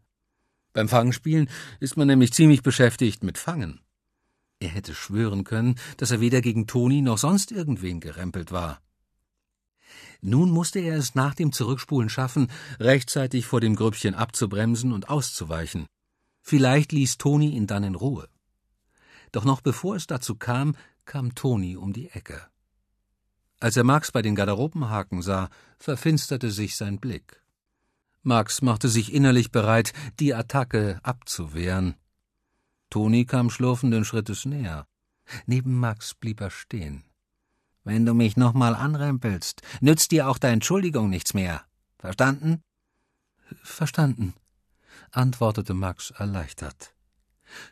[0.74, 3.82] Beim Fangspielen ist man nämlich ziemlich beschäftigt mit Fangen.
[4.60, 8.82] Er hätte schwören können, dass er weder gegen Toni noch sonst irgendwen gerempelt war.
[10.22, 15.86] Nun musste er es nach dem Zurückspulen schaffen, rechtzeitig vor dem Grüppchen abzubremsen und auszuweichen.
[16.42, 18.30] Vielleicht ließ Toni ihn dann in Ruhe.
[19.32, 20.76] Doch noch bevor es dazu kam,
[21.06, 22.42] kam Toni um die Ecke.
[23.60, 27.42] Als er Max bei den Garderobenhaken sah, verfinsterte sich sein Blick.
[28.22, 31.96] Max machte sich innerlich bereit, die Attacke abzuwehren.
[32.90, 34.88] Toni kam schlurfenden Schrittes näher.
[35.46, 37.04] Neben Max blieb er stehen.
[37.88, 41.64] Wenn du mich nochmal anrempelst, nützt dir auch deine Entschuldigung nichts mehr.
[41.98, 42.62] Verstanden?
[43.64, 44.34] Verstanden,
[45.12, 46.94] antwortete Max erleichtert.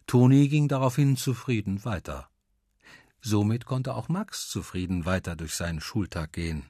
[0.07, 2.29] Toni ging daraufhin zufrieden weiter.
[3.19, 6.63] Somit konnte auch Max zufrieden weiter durch seinen Schultag gehen.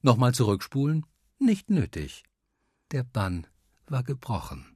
[0.00, 1.04] Nochmal zurückspulen?
[1.38, 2.24] Nicht nötig.
[2.92, 3.46] Der Bann
[3.88, 4.74] war gebrochen.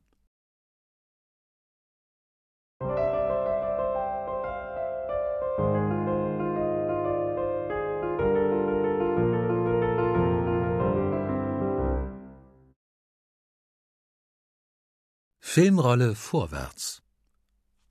[15.54, 17.00] Filmrolle vorwärts.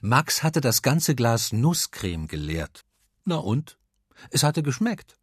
[0.01, 2.83] Max hatte das ganze Glas Nusscreme geleert.
[3.23, 3.77] Na und?
[4.31, 5.15] Es hatte geschmeckt.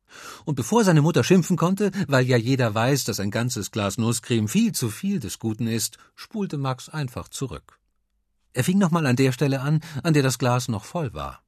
[0.46, 4.48] Und bevor seine Mutter schimpfen konnte, weil ja jeder weiß, dass ein ganzes Glas Nusscreme
[4.48, 7.78] viel zu viel des Guten ist, spulte Max einfach zurück.
[8.54, 11.42] Er fing nochmal an der Stelle an, an der das Glas noch voll war.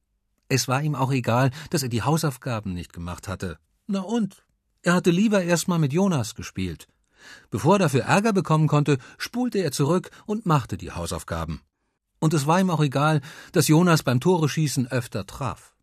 [0.47, 3.57] Es war ihm auch egal, dass er die Hausaufgaben nicht gemacht hatte.
[3.87, 4.45] Na und?
[4.83, 6.87] Er hatte lieber erst mal mit Jonas gespielt.
[7.49, 11.61] Bevor er dafür Ärger bekommen konnte, spulte er zurück und machte die Hausaufgaben.
[12.19, 13.21] Und es war ihm auch egal,
[13.51, 15.75] dass Jonas beim Tore-Schießen öfter traf.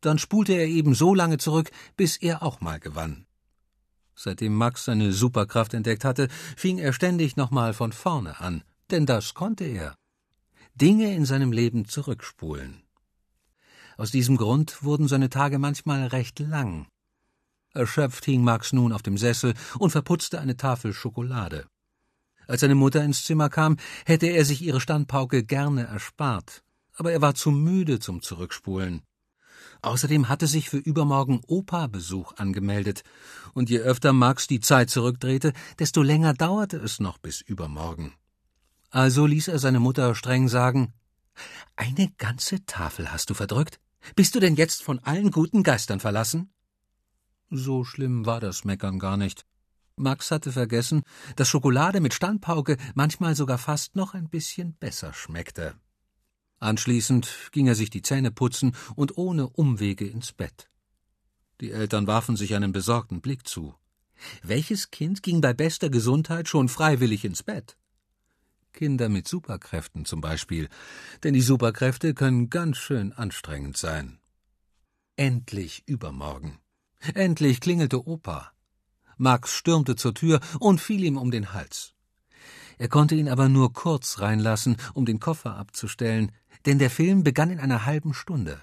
[0.00, 3.26] Dann spulte er eben so lange zurück, bis er auch mal gewann.
[4.14, 9.34] Seitdem Max seine Superkraft entdeckt hatte, fing er ständig nochmal von vorne an, denn das
[9.34, 9.94] konnte er.
[10.74, 12.82] Dinge in seinem Leben zurückspulen.
[13.96, 16.86] Aus diesem Grund wurden seine Tage manchmal recht lang.
[17.76, 21.66] Erschöpft hing Max nun auf dem Sessel und verputzte eine Tafel Schokolade.
[22.48, 26.62] Als seine Mutter ins Zimmer kam, hätte er sich ihre Standpauke gerne erspart,
[26.94, 29.02] aber er war zu müde zum Zurückspulen.
[29.82, 33.02] Außerdem hatte sich für übermorgen Opa-Besuch angemeldet,
[33.52, 38.14] und je öfter Max die Zeit zurückdrehte, desto länger dauerte es noch bis übermorgen.
[38.90, 40.92] Also ließ er seine Mutter streng sagen
[41.74, 43.78] Eine ganze Tafel hast du verdrückt?
[44.14, 46.50] Bist du denn jetzt von allen guten Geistern verlassen?
[47.50, 49.46] So schlimm war das Meckern gar nicht.
[49.96, 51.02] Max hatte vergessen,
[51.36, 55.74] dass Schokolade mit Standpauke manchmal sogar fast noch ein bisschen besser schmeckte.
[56.58, 60.68] Anschließend ging er sich die Zähne putzen und ohne Umwege ins Bett.
[61.60, 63.74] Die Eltern warfen sich einen besorgten Blick zu.
[64.42, 67.76] Welches Kind ging bei bester Gesundheit schon freiwillig ins Bett?
[68.72, 70.68] Kinder mit Superkräften zum Beispiel,
[71.22, 74.18] denn die Superkräfte können ganz schön anstrengend sein.
[75.16, 76.58] Endlich übermorgen.
[77.14, 78.52] Endlich klingelte Opa.
[79.18, 81.94] Max stürmte zur Tür und fiel ihm um den Hals.
[82.78, 86.32] Er konnte ihn aber nur kurz reinlassen, um den Koffer abzustellen,
[86.66, 88.60] denn der Film begann in einer halben Stunde.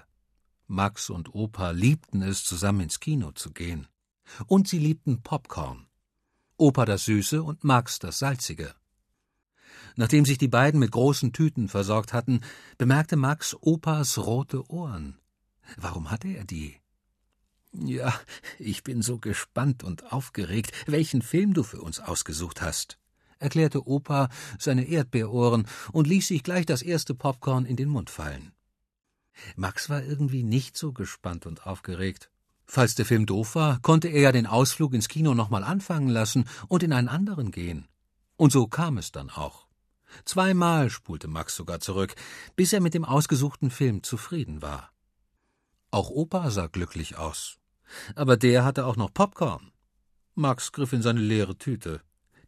[0.66, 3.88] Max und Opa liebten es, zusammen ins Kino zu gehen.
[4.46, 5.86] Und sie liebten Popcorn.
[6.56, 8.74] Opa das Süße und Max das Salzige.
[9.96, 12.40] Nachdem sich die beiden mit großen Tüten versorgt hatten,
[12.78, 15.18] bemerkte Max Opas rote Ohren.
[15.76, 16.76] Warum hatte er die?
[17.76, 18.14] Ja,
[18.60, 22.98] ich bin so gespannt und aufgeregt, welchen Film du für uns ausgesucht hast,
[23.40, 24.28] erklärte Opa
[24.60, 28.52] seine Erdbeerohren und ließ sich gleich das erste Popcorn in den Mund fallen.
[29.56, 32.30] Max war irgendwie nicht so gespannt und aufgeregt.
[32.64, 36.44] Falls der Film doof war, konnte er ja den Ausflug ins Kino nochmal anfangen lassen
[36.68, 37.88] und in einen anderen gehen.
[38.36, 39.66] Und so kam es dann auch.
[40.24, 42.14] Zweimal spulte Max sogar zurück,
[42.54, 44.92] bis er mit dem ausgesuchten Film zufrieden war.
[45.90, 47.58] Auch Opa sah glücklich aus.
[48.14, 49.70] Aber der hatte auch noch Popcorn.
[50.34, 52.00] Max griff in seine leere Tüte.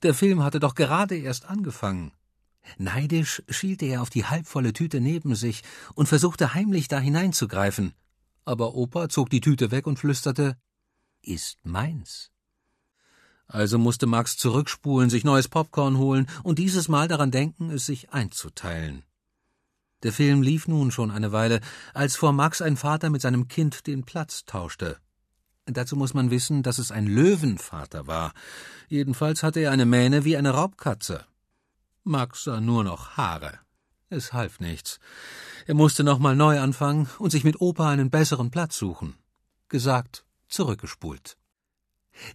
[0.03, 2.12] Der Film hatte doch gerade erst angefangen.
[2.78, 5.62] Neidisch schielte er auf die halbvolle Tüte neben sich
[5.94, 7.94] und versuchte heimlich da hineinzugreifen.
[8.44, 10.57] Aber Opa zog die Tüte weg und flüsterte
[11.22, 12.30] Ist meins.
[13.49, 18.11] Also musste Max zurückspulen, sich neues Popcorn holen und dieses Mal daran denken, es sich
[18.11, 19.05] einzuteilen.
[20.03, 21.61] Der Film lief nun schon eine Weile,
[21.94, 24.99] als vor Max ein Vater mit seinem Kind den Platz tauschte.
[25.67, 28.33] Dazu muss man wissen, dass es ein Löwenvater war.
[28.89, 31.27] Jedenfalls hatte er eine Mähne wie eine Raubkatze.
[32.05, 33.59] Max sah nur noch Haare.
[34.09, 35.01] Es half nichts.
[35.67, 39.17] Er musste nochmal neu anfangen und sich mit Opa einen besseren Platz suchen.
[39.69, 41.37] Gesagt, zurückgespult.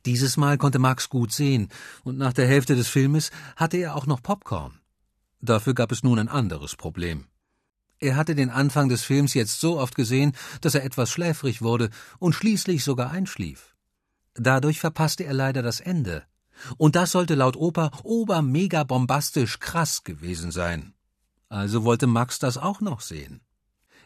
[0.06, 1.70] Dieses Mal konnte Max gut sehen,
[2.04, 4.80] und nach der Hälfte des Filmes hatte er auch noch Popcorn.
[5.40, 7.28] Dafür gab es nun ein anderes Problem.
[8.02, 11.92] Er hatte den Anfang des Films jetzt so oft gesehen, dass er etwas schläfrig wurde
[12.18, 13.76] und schließlich sogar einschlief.
[14.34, 16.24] Dadurch verpasste er leider das Ende.
[16.78, 20.96] Und das sollte laut Opa obermega bombastisch krass gewesen sein.
[21.48, 23.42] Also wollte Max das auch noch sehen.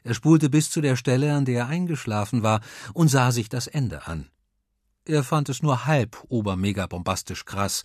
[0.03, 2.59] Er spulte bis zu der Stelle, an der er eingeschlafen war,
[2.93, 4.29] und sah sich das Ende an.
[5.05, 7.83] Er fand es nur halb obermega bombastisch krass,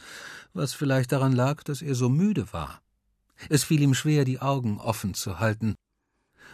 [0.54, 2.82] was vielleicht daran lag, dass er so müde war.
[3.48, 5.76] Es fiel ihm schwer, die Augen offen zu halten,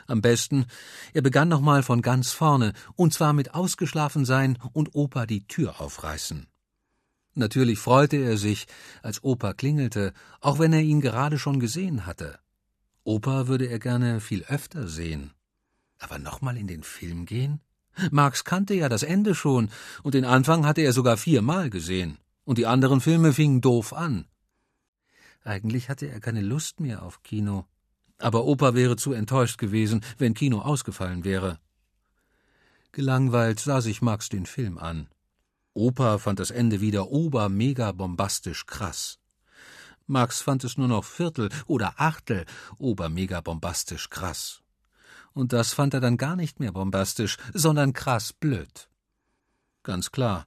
[0.07, 0.67] am besten,
[1.13, 5.81] er begann nochmal von ganz vorne, und zwar mit ausgeschlafen sein und Opa die Tür
[5.81, 6.47] aufreißen.
[7.35, 8.67] Natürlich freute er sich,
[9.03, 12.39] als Opa klingelte, auch wenn er ihn gerade schon gesehen hatte.
[13.05, 15.33] Opa würde er gerne viel öfter sehen.
[15.99, 17.61] Aber nochmal in den Film gehen?
[18.11, 19.71] Marx kannte ja das Ende schon,
[20.03, 24.27] und den Anfang hatte er sogar viermal gesehen, und die anderen Filme fingen doof an.
[25.45, 27.67] Eigentlich hatte er keine Lust mehr auf Kino,
[28.19, 31.59] aber Opa wäre zu enttäuscht gewesen, wenn Kino ausgefallen wäre.
[32.93, 35.09] Gelangweilt sah sich Max den Film an.
[35.75, 39.19] Opa fand das Ende wieder ober-mega bombastisch krass.
[40.07, 42.47] Max fand es nur noch Viertel oder Achtel
[42.79, 44.63] ober-mega bombastisch krass.
[45.35, 48.89] Und das fand er dann gar nicht mehr bombastisch, sondern krass blöd.
[49.83, 50.47] Ganz klar,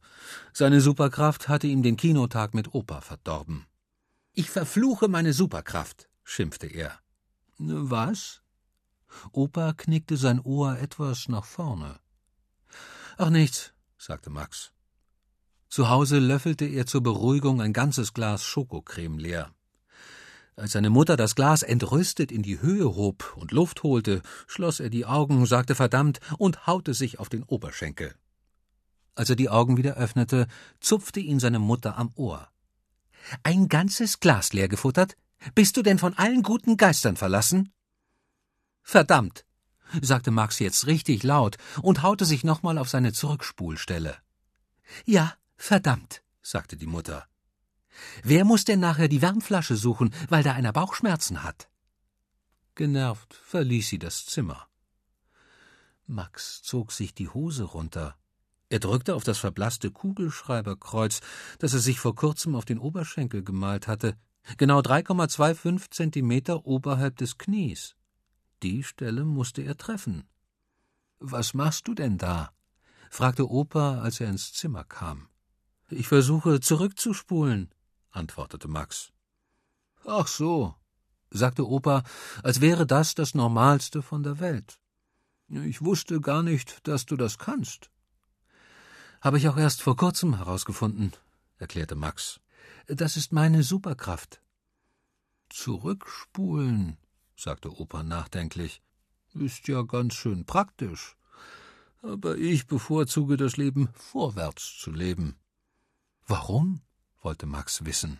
[0.51, 3.67] seine Superkraft hatte ihm den Kinotag mit Opa verdorben.
[4.33, 6.99] Ich verfluche meine Superkraft, schimpfte er.
[7.59, 8.41] Was?
[9.33, 11.99] Opa knickte sein Ohr etwas nach vorne.
[13.17, 14.71] Ach nichts, sagte Max.
[15.67, 19.53] Zu Hause löffelte er zur Beruhigung ein ganzes Glas Schokocreme leer.
[20.55, 24.89] Als seine Mutter das Glas entrüstet in die Höhe hob und Luft holte, schloss er
[24.89, 28.15] die Augen, sagte verdammt und haute sich auf den Oberschenkel.
[29.15, 30.47] Als er die Augen wieder öffnete,
[30.79, 32.49] zupfte ihn seine Mutter am Ohr.
[33.43, 35.17] Ein ganzes Glas leer gefuttert?
[35.55, 37.71] Bist du denn von allen guten Geistern verlassen?
[38.81, 39.45] Verdammt,
[40.01, 44.17] sagte Max jetzt richtig laut und haute sich nochmal auf seine Zurückspulstelle.
[45.05, 47.27] Ja, verdammt, sagte die Mutter.
[48.23, 51.69] Wer muss denn nachher die Wärmflasche suchen, weil da einer Bauchschmerzen hat?
[52.75, 54.67] Genervt verließ sie das Zimmer.
[56.07, 58.17] Max zog sich die Hose runter.
[58.69, 61.21] Er drückte auf das verblasste Kugelschreiberkreuz,
[61.59, 64.15] das er sich vor kurzem auf den Oberschenkel gemalt hatte,
[64.57, 67.95] genau 3,25 Zentimeter oberhalb des Knies.
[68.63, 70.27] Die Stelle musste er treffen.
[71.19, 72.51] Was machst du denn da?
[73.09, 75.27] fragte Opa, als er ins Zimmer kam.
[75.89, 77.73] Ich versuche zurückzuspulen,
[78.11, 79.11] antwortete Max.
[80.05, 80.75] Ach so,
[81.31, 82.03] sagte Opa,
[82.43, 84.79] als wäre das das Normalste von der Welt.
[85.47, 87.89] Ich wusste gar nicht, dass du das kannst.
[89.21, 91.13] Habe ich auch erst vor kurzem herausgefunden,
[91.57, 92.39] erklärte Max.
[92.91, 94.41] Das ist meine Superkraft.
[95.51, 96.97] Zurückspulen,
[97.35, 98.81] sagte Opa nachdenklich,
[99.35, 101.15] ist ja ganz schön praktisch.
[102.01, 105.35] Aber ich bevorzuge das Leben vorwärts zu leben.
[106.25, 106.81] Warum?
[107.21, 108.19] wollte Max wissen.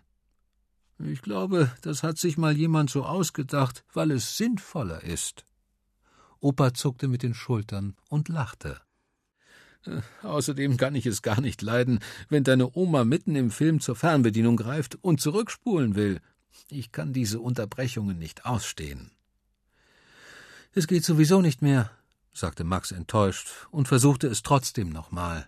[0.99, 5.45] Ich glaube, das hat sich mal jemand so ausgedacht, weil es sinnvoller ist.
[6.41, 8.80] Opa zuckte mit den Schultern und lachte.
[9.86, 11.99] Äh, außerdem kann ich es gar nicht leiden,
[12.30, 16.19] wenn deine Oma mitten im Film zur Fernbedienung greift und zurückspulen will.
[16.69, 19.11] Ich kann diese Unterbrechungen nicht ausstehen.
[20.73, 21.91] Es geht sowieso nicht mehr,
[22.34, 25.47] sagte Max enttäuscht und versuchte es trotzdem nochmal.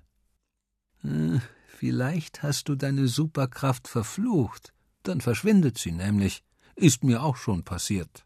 [1.03, 1.39] Äh,
[1.81, 4.71] Vielleicht hast du deine Superkraft verflucht,
[5.01, 6.43] dann verschwindet sie nämlich.
[6.75, 8.23] Ist mir auch schon passiert,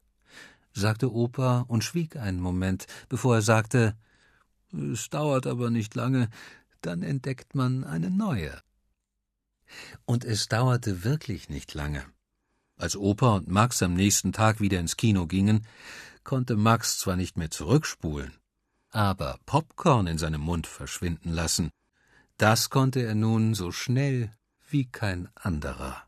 [0.74, 3.96] sagte Opa und schwieg einen Moment, bevor er sagte
[4.92, 6.30] Es dauert aber nicht lange,
[6.82, 8.62] dann entdeckt man eine neue.
[10.06, 12.06] Und es dauerte wirklich nicht lange.
[12.78, 15.66] Als Opa und Max am nächsten Tag wieder ins Kino gingen,
[16.24, 18.34] konnte Max zwar nicht mehr zurückspulen,
[18.90, 21.72] aber Popcorn in seinem Mund verschwinden lassen,
[22.38, 24.32] das konnte er nun so schnell
[24.70, 26.05] wie kein anderer.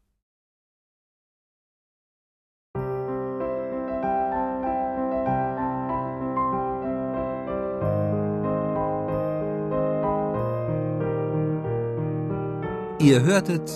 [13.00, 13.72] Ihr hörtet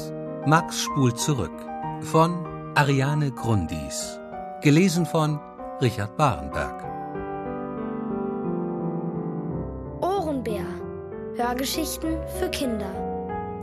[0.45, 1.51] Max spult zurück
[2.01, 2.45] von
[2.76, 4.19] Ariane Grundis,
[4.61, 5.39] gelesen von
[5.82, 6.91] Richard Barenberg.
[11.36, 12.91] Hörgeschichten für Kinder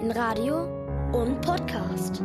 [0.01, 0.65] in Radio
[1.13, 2.23] und Podcast.